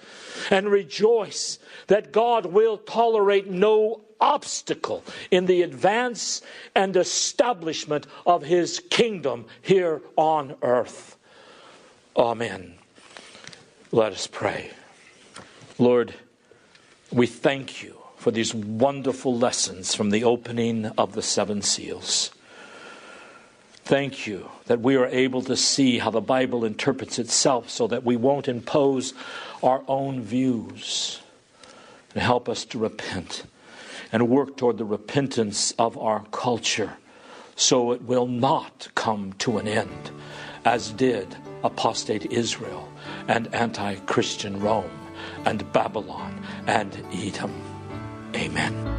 And 0.49 0.69
rejoice 0.69 1.59
that 1.87 2.11
God 2.11 2.45
will 2.47 2.77
tolerate 2.77 3.49
no 3.49 4.01
obstacle 4.21 5.03
in 5.31 5.45
the 5.45 5.61
advance 5.61 6.41
and 6.75 6.95
establishment 6.95 8.07
of 8.25 8.43
his 8.43 8.79
kingdom 8.89 9.45
here 9.61 10.01
on 10.15 10.55
earth. 10.61 11.17
Amen. 12.15 12.75
Let 13.91 14.13
us 14.13 14.27
pray. 14.27 14.71
Lord, 15.77 16.13
we 17.11 17.27
thank 17.27 17.83
you 17.83 17.98
for 18.19 18.31
these 18.31 18.53
wonderful 18.53 19.35
lessons 19.35 19.95
from 19.95 20.09
the 20.09 20.25
opening 20.25 20.87
of 20.97 21.13
the 21.13 21.21
seven 21.21 21.61
seals. 21.61 22.31
Thank 23.85 24.27
you 24.27 24.49
that 24.65 24.81
we 24.81 24.97
are 24.97 25.07
able 25.07 25.41
to 25.43 25.55
see 25.55 25.99
how 25.99 26.11
the 26.11 26.21
Bible 26.21 26.65
interprets 26.65 27.17
itself 27.17 27.69
so 27.69 27.87
that 27.87 28.03
we 28.03 28.17
won't 28.17 28.49
impose 28.49 29.13
our 29.63 29.83
own 29.87 30.21
views. 30.21 31.21
And 32.13 32.21
help 32.21 32.49
us 32.49 32.65
to 32.65 32.77
repent 32.77 33.45
and 34.11 34.27
work 34.27 34.57
toward 34.57 34.77
the 34.77 34.85
repentance 34.85 35.71
of 35.79 35.97
our 35.97 36.25
culture 36.31 36.97
so 37.55 37.93
it 37.93 38.01
will 38.01 38.27
not 38.27 38.89
come 38.95 39.33
to 39.39 39.57
an 39.57 39.67
end, 39.67 40.11
as 40.65 40.91
did 40.91 41.37
apostate 41.63 42.31
Israel 42.31 42.91
and 43.27 43.53
anti 43.55 43.95
Christian 43.95 44.59
Rome 44.59 45.09
and 45.45 45.71
Babylon 45.71 46.43
and 46.67 47.01
Edom. 47.13 47.68
Amen. 48.35 48.98